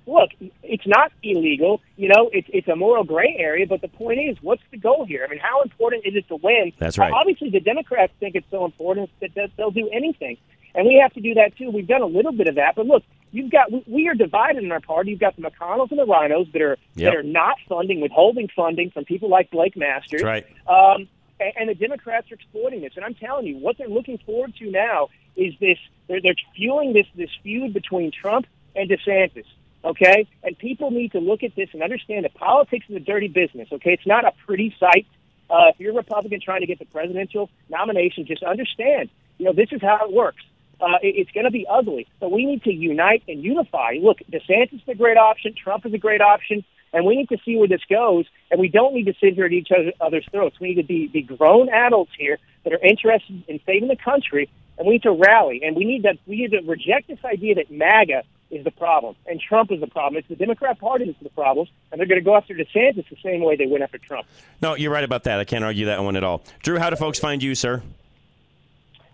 [0.08, 0.30] Look,
[0.62, 1.82] it's not illegal.
[1.98, 3.66] You know, it's it's a moral gray area.
[3.68, 5.26] But the point is, what's the goal here?
[5.28, 6.74] I mean, how important is it to win?
[6.78, 7.12] That's right.
[7.12, 10.38] Obviously, the Democrats think it's so important that they'll do anything,
[10.76, 11.72] and we have to do that too.
[11.72, 14.64] We've done a little bit of that, but look, you've got we, we are divided
[14.64, 15.10] in our party.
[15.12, 17.12] You've got the McConnells and the RINOs that are Yep.
[17.12, 20.22] that are not funding, withholding funding from people like Blake Masters.
[20.22, 20.46] That's right.
[20.68, 21.08] Um,
[21.40, 22.94] and, and the Democrats are exploiting this.
[22.96, 25.78] And I'm telling you, what they're looking forward to now is this:
[26.08, 28.46] they're, they're fueling this this feud between Trump
[28.76, 29.46] and DeSantis.
[29.86, 33.28] Okay, and people need to look at this and understand that politics is a dirty
[33.28, 33.68] business.
[33.72, 35.06] Okay, it's not a pretty sight.
[35.48, 39.54] Uh, if you're a Republican trying to get the presidential nomination, just understand, you know,
[39.54, 40.44] this is how it works.
[40.82, 43.98] Uh, it, it's going to be ugly, but we need to unite and unify.
[44.02, 45.54] Look, DeSantis is a great option.
[45.54, 46.66] Trump is a great option,
[46.96, 48.26] and we need to see where this goes.
[48.50, 49.70] And we don't need to sit here at each
[50.00, 50.60] other's throats.
[50.60, 54.50] We need to be, be grown adults here that are interested in saving the country,
[54.78, 55.62] and we need to rally.
[55.64, 59.16] And we need to we need to reject this idea that MAGA is the problem
[59.26, 60.18] and Trump is the problem.
[60.18, 63.18] It's the Democrat Party that's the problem, and they're going to go after DeSantis the
[63.22, 64.26] same way they went after Trump.
[64.62, 65.40] No, you're right about that.
[65.40, 66.44] I can't argue that one at all.
[66.62, 67.84] Drew, how do folks find you, sir?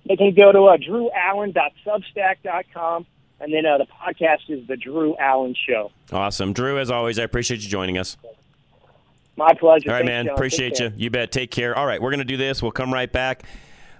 [0.07, 3.05] They can go to uh, drewallen.substack.com,
[3.41, 5.91] and then uh, the podcast is the Drew Allen Show.
[6.11, 6.53] Awesome.
[6.53, 8.17] Drew, as always, I appreciate you joining us.
[9.35, 9.89] My pleasure.
[9.89, 10.25] All right, Thanks, man.
[10.27, 10.35] John.
[10.35, 10.91] Appreciate you.
[10.95, 11.31] You bet.
[11.31, 11.75] Take care.
[11.75, 12.61] All right, we're going to do this.
[12.61, 13.43] We'll come right back.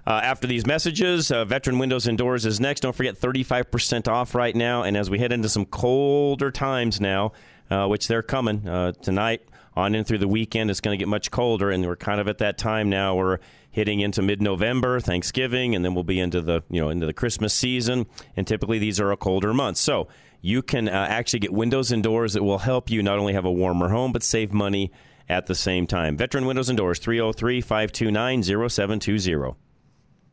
[0.06, 2.80] Uh, after these messages, uh, Veteran Windows and Doors is next.
[2.80, 4.82] Don't forget 35% off right now.
[4.82, 7.32] And as we head into some colder times now,
[7.70, 9.42] uh, which they're coming uh, tonight
[9.76, 11.70] on in through the weekend, it's going to get much colder.
[11.70, 13.14] And we're kind of at that time now.
[13.14, 13.38] We're
[13.72, 17.52] hitting into mid-November, Thanksgiving, and then we'll be into the you know into the Christmas
[17.52, 18.06] season.
[18.36, 20.06] And typically these are a colder month, so
[20.40, 23.44] you can uh, actually get windows and doors that will help you not only have
[23.44, 24.92] a warmer home but save money
[25.28, 26.16] at the same time.
[26.16, 29.54] Veteran Windows and Doors 303-529-0720.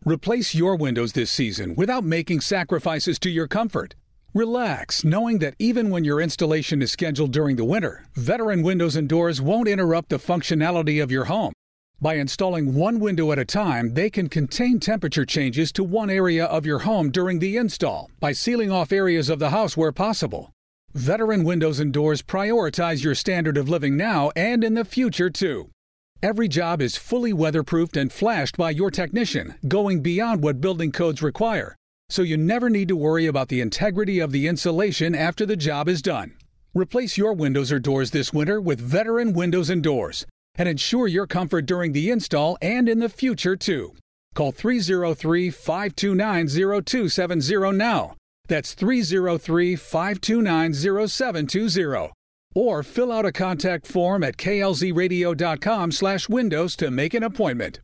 [0.06, 3.96] Replace your windows this season without making sacrifices to your comfort.
[4.34, 9.10] Relax, knowing that even when your installation is scheduled during the winter, Veteran Windows and
[9.10, 11.54] Doors won't interrupt the functionality of your home.
[12.02, 16.46] By installing one window at a time, they can contain temperature changes to one area
[16.46, 20.54] of your home during the install by sealing off areas of the house where possible.
[20.94, 25.72] Veteran Windows and Doors prioritize your standard of living now and in the future, too.
[26.24, 31.22] Every job is fully weatherproofed and flashed by your technician, going beyond what building codes
[31.22, 31.76] require,
[32.10, 35.90] so you never need to worry about the integrity of the insulation after the job
[35.90, 36.38] is done.
[36.74, 40.26] Replace your windows or doors this winter with Veteran Windows and Doors
[40.60, 43.96] and ensure your comfort during the install and in the future, too.
[44.36, 46.48] Call 303 529
[46.84, 48.16] 0270 now.
[48.48, 50.74] That's 303 529
[51.08, 52.12] 0720
[52.56, 57.80] or fill out a contact form at klzradio.com slash windows to make an appointment.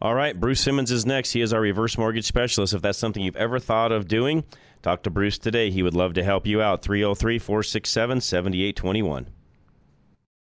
[0.00, 1.32] All right, Bruce Simmons is next.
[1.32, 2.74] He is our reverse mortgage specialist.
[2.74, 4.44] If that's something you've ever thought of doing,
[4.82, 5.70] talk to Bruce today.
[5.70, 6.82] He would love to help you out.
[6.82, 9.26] 303 467 7821.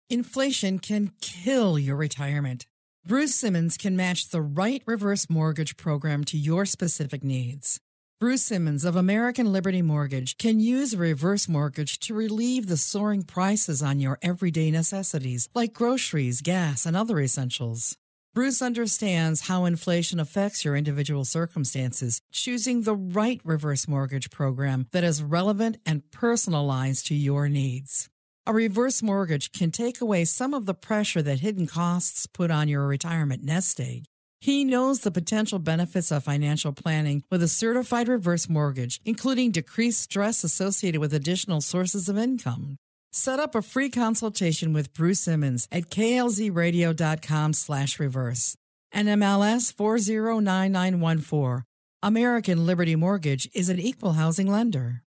[0.09, 2.67] Inflation can kill your retirement.
[3.07, 7.79] Bruce Simmons can match the right reverse mortgage program to your specific needs.
[8.19, 13.23] Bruce Simmons of American Liberty Mortgage can use a reverse mortgage to relieve the soaring
[13.23, 17.97] prices on your everyday necessities like groceries, gas, and other essentials.
[18.35, 25.03] Bruce understands how inflation affects your individual circumstances, choosing the right reverse mortgage program that
[25.03, 28.07] is relevant and personalized to your needs.
[28.47, 32.67] A reverse mortgage can take away some of the pressure that hidden costs put on
[32.67, 34.05] your retirement nest egg.
[34.39, 40.03] He knows the potential benefits of financial planning with a certified reverse mortgage, including decreased
[40.03, 42.77] stress associated with additional sources of income.
[43.11, 48.55] Set up a free consultation with Bruce Simmons at klzradio.com slash reverse.
[48.93, 51.63] NMLS 409914.
[52.03, 55.01] American Liberty Mortgage is an equal housing lender.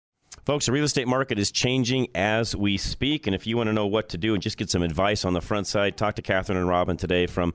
[0.47, 3.27] Folks, the real estate market is changing as we speak.
[3.27, 5.33] And if you want to know what to do and just get some advice on
[5.33, 7.53] the front side, talk to Catherine and Robin today from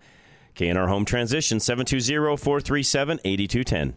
[0.55, 3.95] K&R Home Transition, 720 437 8210.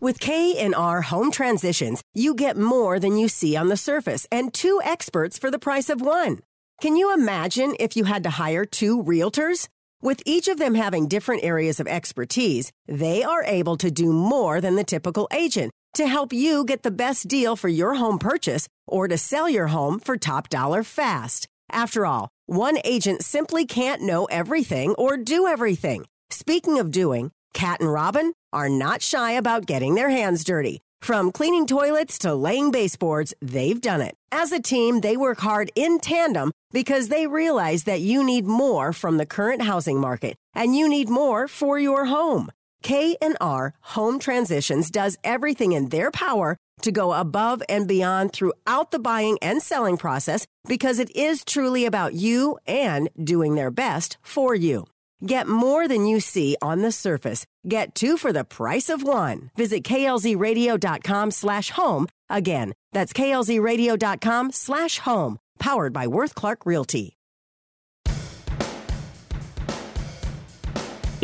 [0.00, 4.80] With K&R Home Transitions, you get more than you see on the surface and two
[4.82, 6.40] experts for the price of one.
[6.80, 9.68] Can you imagine if you had to hire two realtors?
[10.02, 14.60] With each of them having different areas of expertise, they are able to do more
[14.60, 18.68] than the typical agent to help you get the best deal for your home purchase
[18.86, 21.46] or to sell your home for top dollar fast.
[21.70, 26.04] After all, one agent simply can't know everything or do everything.
[26.30, 30.80] Speaking of doing, Cat and Robin are not shy about getting their hands dirty.
[31.00, 34.14] From cleaning toilets to laying baseboards, they've done it.
[34.32, 38.92] As a team, they work hard in tandem because they realize that you need more
[38.92, 42.50] from the current housing market and you need more for your home.
[42.84, 48.98] K&R Home Transitions does everything in their power to go above and beyond throughout the
[48.98, 54.54] buying and selling process because it is truly about you and doing their best for
[54.54, 54.84] you.
[55.26, 57.46] Get more than you see on the surface.
[57.66, 59.50] Get two for the price of one.
[59.56, 62.08] Visit klzradio.com slash home.
[62.28, 65.38] Again, that's klzradio.com slash home.
[65.58, 67.16] Powered by Worth Clark Realty.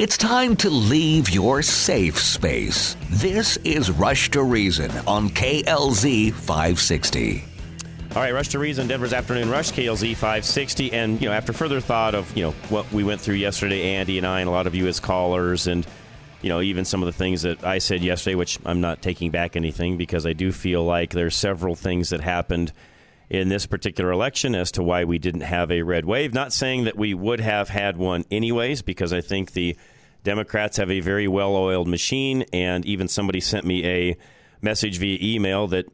[0.01, 2.97] It's time to leave your safe space.
[3.11, 7.45] This is Rush to Reason on KLZ 560.
[8.17, 10.95] All right, Rush to Reason, Denver's Afternoon Rush, KLZ 560.
[10.95, 14.17] And, you know, after further thought of, you know, what we went through yesterday, Andy
[14.17, 15.87] and I, and a lot of you as callers, and,
[16.41, 19.31] you know, even some of the things that I said yesterday, which I'm not taking
[19.31, 22.73] back anything because I do feel like there's several things that happened
[23.29, 26.35] in this particular election as to why we didn't have a red wave.
[26.35, 29.77] Not saying that we would have had one anyways, because I think the
[30.23, 32.45] Democrats have a very well oiled machine.
[32.53, 34.17] And even somebody sent me a
[34.61, 35.87] message via email that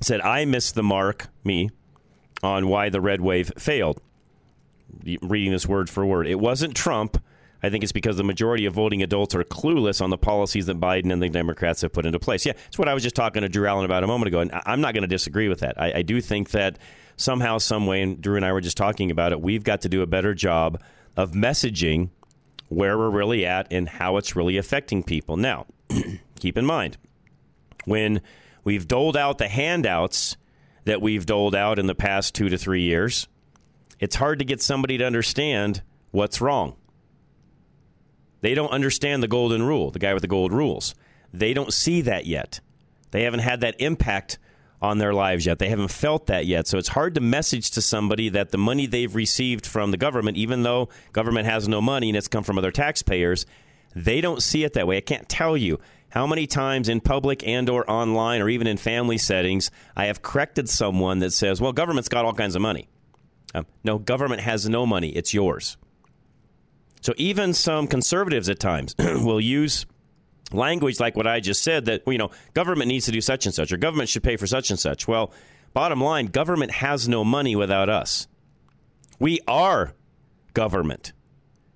[0.00, 1.70] said, I missed the mark, me,
[2.42, 4.00] on why the red wave failed.
[5.22, 6.26] Reading this word for word.
[6.26, 7.22] It wasn't Trump.
[7.62, 10.80] I think it's because the majority of voting adults are clueless on the policies that
[10.80, 12.46] Biden and the Democrats have put into place.
[12.46, 14.50] Yeah, it's what I was just talking to Drew Allen about a moment ago, and
[14.64, 15.80] I'm not going to disagree with that.
[15.80, 16.78] I, I do think that
[17.16, 19.90] somehow, some way, and Drew and I were just talking about it, we've got to
[19.90, 20.80] do a better job
[21.18, 22.08] of messaging
[22.70, 25.36] where we're really at and how it's really affecting people.
[25.36, 25.66] Now,
[26.38, 26.96] keep in mind,
[27.84, 28.22] when
[28.64, 30.36] we've doled out the handouts
[30.84, 33.26] that we've doled out in the past two to three years,
[33.98, 36.76] it's hard to get somebody to understand what's wrong.
[38.40, 40.94] They don't understand the golden rule, the guy with the gold rules.
[41.32, 42.60] They don't see that yet.
[43.10, 44.38] They haven't had that impact
[44.82, 45.58] on their lives yet.
[45.58, 46.66] They haven't felt that yet.
[46.66, 50.36] So it's hard to message to somebody that the money they've received from the government,
[50.36, 53.46] even though government has no money and it's come from other taxpayers,
[53.94, 54.96] they don't see it that way.
[54.96, 55.78] I can't tell you
[56.08, 60.22] how many times in public and or online or even in family settings I have
[60.22, 62.88] corrected someone that says, "Well, government's got all kinds of money."
[63.54, 65.10] Um, no, government has no money.
[65.10, 65.76] It's yours.
[67.00, 69.86] So even some conservatives at times will use
[70.52, 73.54] language like what I just said that you know government needs to do such and
[73.54, 75.06] such or government should pay for such and such.
[75.06, 75.32] Well,
[75.72, 78.26] bottom line, government has no money without us.
[79.18, 79.94] We are
[80.54, 81.12] government.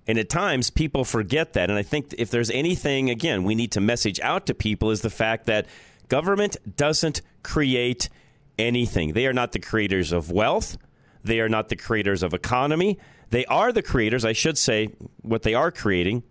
[0.07, 3.71] And at times people forget that and I think if there's anything again we need
[3.73, 5.65] to message out to people is the fact that
[6.09, 8.09] government doesn't create
[8.57, 9.13] anything.
[9.13, 10.77] They are not the creators of wealth.
[11.23, 12.99] They are not the creators of economy.
[13.31, 14.89] They are the creators, I should say,
[15.21, 16.23] what they are creating.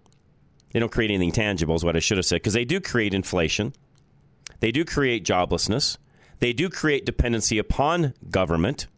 [0.74, 3.14] They don't create anything tangible, is what I should have said, because they do create
[3.14, 3.72] inflation.
[4.58, 5.98] They do create joblessness.
[6.40, 8.88] They do create dependency upon government.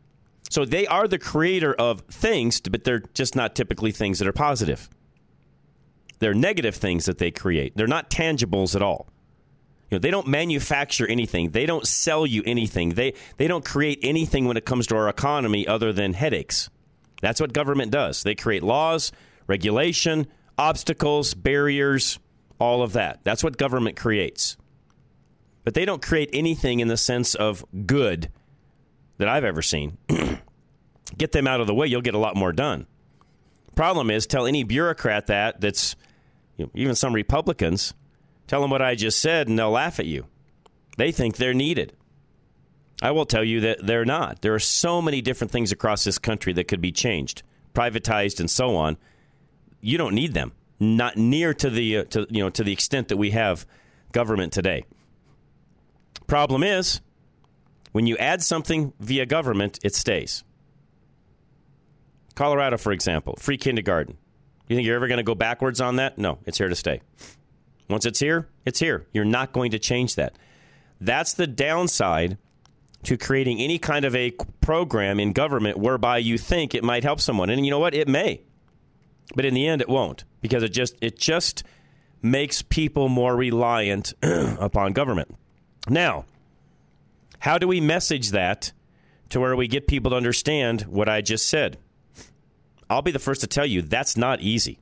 [0.49, 4.33] So they are the creator of things, but they're just not typically things that are
[4.33, 4.89] positive.
[6.19, 7.77] They're negative things that they create.
[7.77, 9.09] They're not tangibles at all.
[9.91, 11.51] You know, they don't manufacture anything.
[11.51, 12.91] They don't sell you anything.
[12.95, 16.71] They they don't create anything when it comes to our economy other than headaches.
[17.21, 18.23] That's what government does.
[18.23, 19.13] They create laws,
[19.47, 20.27] regulation,
[20.59, 22.19] obstacles, barriers,
[22.59, 23.21] all of that.
[23.25, 24.57] That's what government creates.
[25.65, 28.31] But they don't create anything in the sense of good
[29.19, 29.99] that I've ever seen.
[31.19, 32.87] get them out of the way, you'll get a lot more done.
[33.75, 35.97] Problem is, tell any bureaucrat that, that's
[36.57, 37.95] you know, even some Republicans,
[38.47, 40.27] tell them what I just said, and they'll laugh at you.
[40.97, 41.95] They think they're needed.
[43.03, 44.41] I will tell you that they're not.
[44.41, 47.43] There are so many different things across this country that could be changed,
[47.75, 48.97] privatized, and so on.
[49.87, 53.07] You don't need them, not near to the uh, to you know to the extent
[53.07, 53.65] that we have
[54.11, 54.85] government today.
[56.27, 57.01] Problem is,
[57.93, 60.43] when you add something via government, it stays.
[62.35, 64.19] Colorado, for example, free kindergarten.
[64.67, 66.19] You think you're ever going to go backwards on that?
[66.19, 67.01] No, it's here to stay.
[67.89, 69.07] Once it's here, it's here.
[69.13, 70.37] You're not going to change that.
[71.01, 72.39] That's the downside
[73.05, 77.21] to creating any kind of a program in government whereby you think it might help
[77.21, 77.51] someone.
[77.51, 77.95] And you know what?
[77.95, 78.43] It may.
[79.35, 81.65] But in the end it won't because it just it just
[82.23, 85.35] makes people more reliant upon government.
[85.89, 86.25] Now,
[87.41, 88.73] how do we message that
[89.31, 91.79] to where we get people to understand what I just said?
[92.89, 94.79] I'll be the first to tell you that's not easy.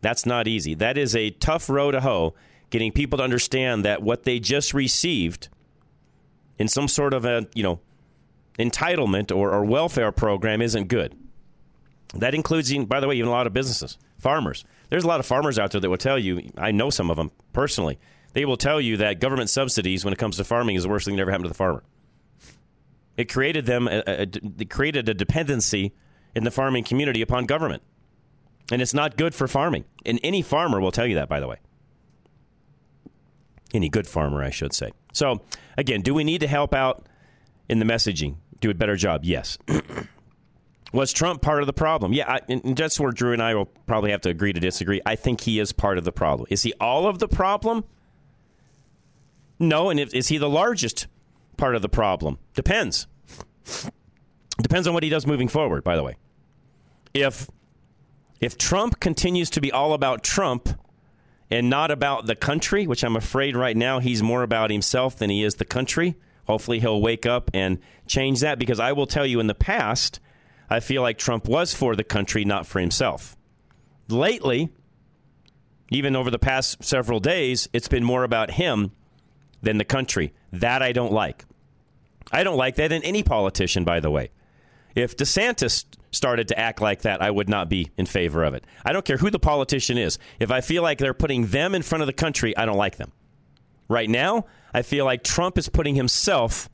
[0.00, 0.74] That's not easy.
[0.74, 2.34] That is a tough row to hoe
[2.70, 5.48] getting people to understand that what they just received
[6.58, 7.80] in some sort of a, you know,
[8.58, 11.16] entitlement or, or welfare program isn't good.
[12.14, 14.64] That includes, by the way, even a lot of businesses, farmers.
[14.88, 17.16] There's a lot of farmers out there that will tell you, I know some of
[17.16, 17.98] them personally,
[18.32, 21.04] they will tell you that government subsidies when it comes to farming is the worst
[21.04, 21.82] thing that ever happened to the farmer.
[23.16, 25.92] It created them, a, a, it created a dependency
[26.34, 27.82] in the farming community upon government.
[28.72, 29.84] And it's not good for farming.
[30.06, 31.56] And any farmer will tell you that, by the way.
[33.74, 34.92] Any good farmer, I should say.
[35.12, 35.42] So,
[35.76, 37.06] again, do we need to help out
[37.68, 38.36] in the messaging?
[38.60, 39.24] Do a better job?
[39.24, 39.58] Yes.
[40.92, 42.12] Was Trump part of the problem?
[42.12, 45.00] Yeah, I, and that's where Drew and I will probably have to agree to disagree.
[45.06, 46.48] I think he is part of the problem.
[46.50, 47.84] Is he all of the problem?
[49.58, 51.06] No, and if, is he the largest
[51.56, 52.38] part of the problem?
[52.54, 53.06] Depends.
[54.60, 55.84] Depends on what he does moving forward.
[55.84, 56.16] By the way,
[57.14, 57.48] if
[58.40, 60.70] if Trump continues to be all about Trump
[61.50, 65.30] and not about the country, which I'm afraid right now he's more about himself than
[65.30, 66.16] he is the country.
[66.46, 70.18] Hopefully, he'll wake up and change that because I will tell you in the past
[70.70, 73.36] I feel like Trump was for the country, not for himself.
[74.08, 74.70] Lately,
[75.90, 78.92] even over the past several days, it's been more about him
[79.62, 80.32] than the country.
[80.52, 81.44] That I don't like.
[82.32, 84.30] I don't like that in any politician, by the way.
[84.94, 88.64] If DeSantis started to act like that, I would not be in favor of it.
[88.84, 90.18] I don't care who the politician is.
[90.38, 92.96] If I feel like they're putting them in front of the country, I don't like
[92.96, 93.12] them.
[93.88, 96.68] Right now, I feel like Trump is putting himself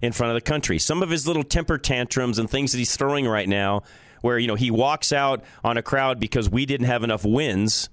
[0.00, 0.78] in front of the country.
[0.78, 3.82] Some of his little temper tantrums and things that he's throwing right now,
[4.22, 7.88] where you know he walks out on a crowd because we didn't have enough wins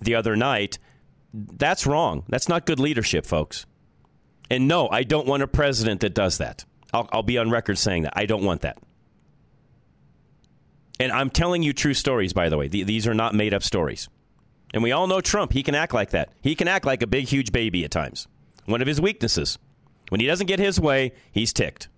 [0.00, 0.78] the other night,
[1.32, 2.24] that's wrong.
[2.28, 3.66] That's not good leadership, folks.
[4.50, 6.64] And no, I don't want a president that does that.
[6.92, 8.12] I'll, I'll be on record saying that.
[8.16, 8.78] I don't want that.
[11.00, 12.68] And I'm telling you true stories, by the way.
[12.68, 14.08] These are not made up stories.
[14.72, 15.52] And we all know Trump.
[15.52, 16.30] He can act like that.
[16.40, 18.28] He can act like a big, huge baby at times.
[18.66, 19.58] One of his weaknesses.
[20.14, 21.88] When he doesn't get his way, he's ticked.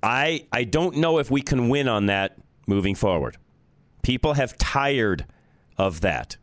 [0.00, 2.36] I I don't know if we can win on that
[2.68, 3.36] moving forward.
[4.02, 5.24] People have tired
[5.76, 6.36] of that.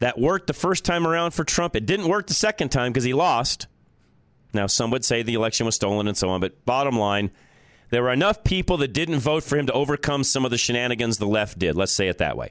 [0.00, 1.74] That worked the first time around for Trump.
[1.74, 3.68] It didn't work the second time because he lost.
[4.52, 7.30] Now, some would say the election was stolen and so on, but bottom line,
[7.88, 11.16] there were enough people that didn't vote for him to overcome some of the shenanigans
[11.16, 11.74] the left did.
[11.74, 12.50] Let's say it that way.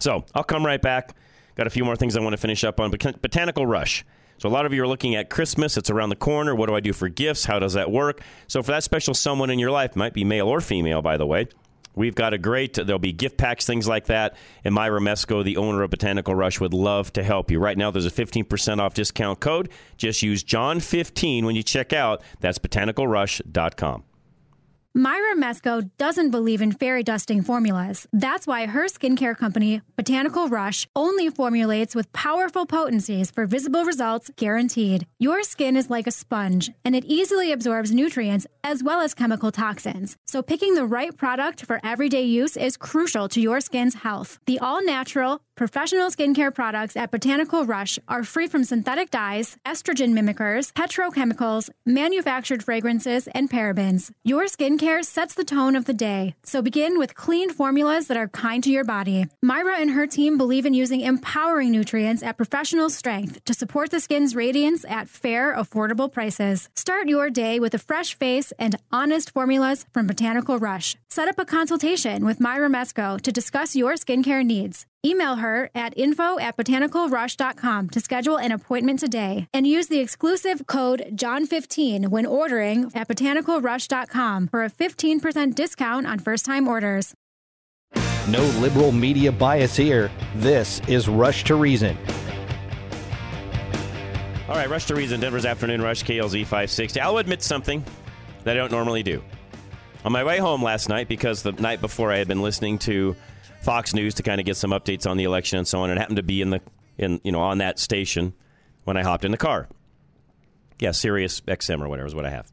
[0.00, 1.14] So I'll come right back.
[1.56, 2.90] Got a few more things I want to finish up on.
[2.90, 4.04] Botanical Rush.
[4.38, 5.76] So a lot of you are looking at Christmas.
[5.78, 6.54] It's around the corner.
[6.54, 7.46] What do I do for gifts?
[7.46, 8.20] How does that work?
[8.46, 11.26] So for that special someone in your life, might be male or female, by the
[11.26, 11.48] way.
[11.94, 14.36] We've got a great, there'll be gift packs, things like that.
[14.64, 17.58] And Myra Mesko, the owner of Botanical Rush, would love to help you.
[17.58, 19.70] Right now, there's a 15% off discount code.
[19.96, 22.22] Just use John15 when you check out.
[22.40, 24.04] That's botanicalrush.com.
[24.98, 28.08] Myra Mesko doesn't believe in fairy dusting formulas.
[28.14, 34.30] That's why her skincare company, Botanical Rush, only formulates with powerful potencies for visible results
[34.36, 35.06] guaranteed.
[35.18, 39.52] Your skin is like a sponge, and it easily absorbs nutrients as well as chemical
[39.52, 40.16] toxins.
[40.24, 44.38] So picking the right product for everyday use is crucial to your skin's health.
[44.46, 50.12] The all natural, Professional skincare products at Botanical Rush are free from synthetic dyes, estrogen
[50.12, 54.10] mimickers, petrochemicals, manufactured fragrances, and parabens.
[54.22, 58.28] Your skincare sets the tone of the day, so begin with clean formulas that are
[58.28, 59.28] kind to your body.
[59.42, 64.00] Myra and her team believe in using empowering nutrients at professional strength to support the
[64.00, 66.68] skin's radiance at fair, affordable prices.
[66.76, 70.96] Start your day with a fresh face and honest formulas from Botanical Rush.
[71.08, 74.84] Set up a consultation with Myra Mesko to discuss your skincare needs.
[75.04, 80.66] Email her at info at botanicalrush.com to schedule an appointment today and use the exclusive
[80.66, 87.14] code JOHN15 when ordering at botanicalrush.com for a 15% discount on first time orders.
[88.28, 90.10] No liberal media bias here.
[90.34, 91.96] This is Rush to Reason.
[94.48, 97.00] All right, Rush to Reason, Denver's Afternoon Rush, KLZ 560.
[97.00, 97.84] I'll admit something
[98.42, 99.22] that I don't normally do.
[100.04, 103.14] On my way home last night, because the night before I had been listening to
[103.66, 105.90] Fox News to kind of get some updates on the election and so on.
[105.90, 106.60] And happened to be in the
[106.96, 108.32] in you know on that station
[108.84, 109.66] when I hopped in the car.
[110.78, 112.50] Yeah, Sirius XM or whatever is what I have.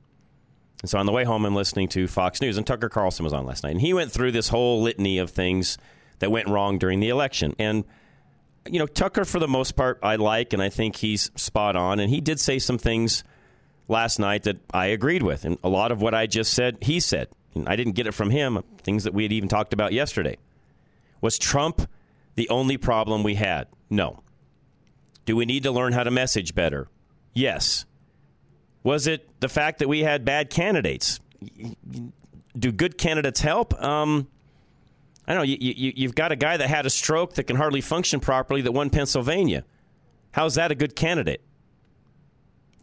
[0.82, 3.32] And so on the way home, I'm listening to Fox News, and Tucker Carlson was
[3.32, 5.78] on last night, and he went through this whole litany of things
[6.18, 7.56] that went wrong during the election.
[7.60, 7.86] And
[8.68, 12.00] you know, Tucker for the most part I like, and I think he's spot on.
[12.00, 13.24] And he did say some things
[13.88, 17.00] last night that I agreed with, and a lot of what I just said, he
[17.00, 17.28] said.
[17.54, 18.64] And I didn't get it from him.
[18.82, 20.38] Things that we had even talked about yesterday.
[21.24, 21.90] Was Trump
[22.36, 23.68] the only problem we had?
[23.90, 24.20] No.
[25.24, 26.90] Do we need to learn how to message better?
[27.34, 27.86] Yes.
[28.84, 31.22] Was it the fact that we had bad candidates?
[32.60, 33.74] Do good candidates help?
[33.82, 34.28] Um,
[35.26, 35.46] I don't know.
[35.46, 38.60] You, you, you've got a guy that had a stroke that can hardly function properly
[38.60, 39.64] that won Pennsylvania.
[40.34, 41.40] How's that a good candidate?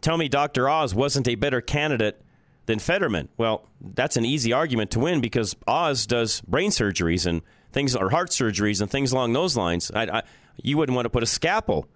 [0.01, 0.67] Tell me Dr.
[0.67, 2.19] Oz wasn't a better candidate
[2.65, 3.29] than Fetterman.
[3.37, 8.09] Well, that's an easy argument to win because Oz does brain surgeries and things, or
[8.09, 9.91] heart surgeries and things along those lines.
[9.91, 10.23] I, I,
[10.61, 11.87] you wouldn't want to put a scalpel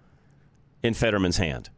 [0.82, 1.70] in Fetterman's hand.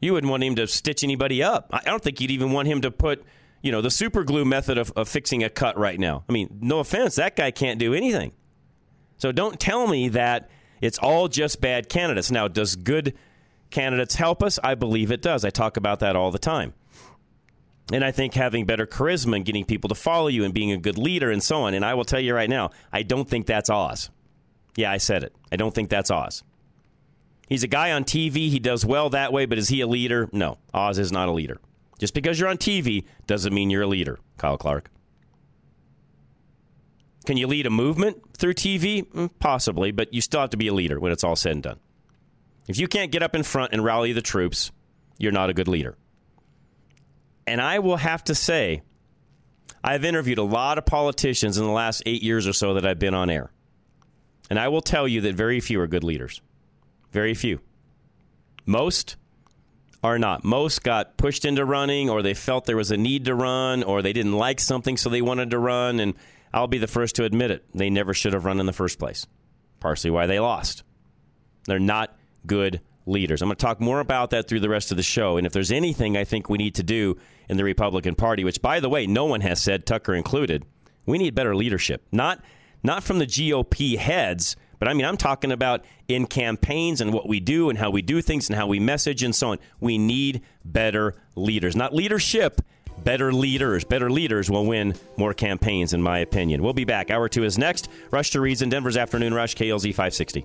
[0.00, 1.70] You wouldn't want him to stitch anybody up.
[1.72, 3.24] I don't think you'd even want him to put,
[3.62, 6.24] you know, the super glue method of, of fixing a cut right now.
[6.28, 8.32] I mean, no offense, that guy can't do anything.
[9.16, 10.48] So don't tell me that
[10.80, 12.30] it's all just bad candidates.
[12.30, 13.14] Now, does good
[13.70, 14.60] candidates help us?
[14.62, 15.44] I believe it does.
[15.44, 16.74] I talk about that all the time.
[17.92, 20.76] And I think having better charisma and getting people to follow you and being a
[20.76, 21.74] good leader and so on.
[21.74, 24.10] And I will tell you right now, I don't think that's Oz.
[24.76, 25.34] Yeah, I said it.
[25.50, 26.42] I don't think that's Oz.
[27.48, 28.50] He's a guy on TV.
[28.50, 30.28] He does well that way, but is he a leader?
[30.32, 31.58] No, Oz is not a leader.
[31.98, 34.90] Just because you're on TV doesn't mean you're a leader, Kyle Clark.
[37.24, 39.06] Can you lead a movement through TV?
[39.10, 41.62] Mm, possibly, but you still have to be a leader when it's all said and
[41.62, 41.78] done.
[42.68, 44.70] If you can't get up in front and rally the troops,
[45.18, 45.96] you're not a good leader.
[47.48, 48.82] And I will have to say,
[49.82, 52.98] I've interviewed a lot of politicians in the last eight years or so that I've
[52.98, 53.50] been on air.
[54.50, 56.40] And I will tell you that very few are good leaders.
[57.10, 57.60] Very few.
[58.66, 59.16] Most
[60.02, 60.44] are not.
[60.44, 64.02] Most got pushed into running, or they felt there was a need to run, or
[64.02, 66.00] they didn't like something, so they wanted to run.
[66.00, 66.14] And
[66.52, 67.64] I'll be the first to admit it.
[67.74, 69.26] They never should have run in the first place.
[69.80, 70.82] Partially why they lost.
[71.66, 73.42] They're not good leaders.
[73.42, 75.36] I'm going to talk more about that through the rest of the show.
[75.36, 77.16] And if there's anything I think we need to do
[77.48, 80.64] in the Republican Party, which, by the way, no one has said, Tucker included,
[81.06, 82.06] we need better leadership.
[82.12, 82.44] Not,
[82.82, 87.28] not from the GOP heads but I mean, I'm talking about in campaigns and what
[87.28, 89.58] we do and how we do things and how we message and so on.
[89.80, 92.60] We need better leaders, not leadership.
[93.04, 93.84] Better leaders.
[93.84, 96.64] Better leaders will win more campaigns, in my opinion.
[96.64, 97.12] We'll be back.
[97.12, 97.88] Hour two is next.
[98.10, 100.44] Rush to Reason, Denver's Afternoon Rush, KLZ 560.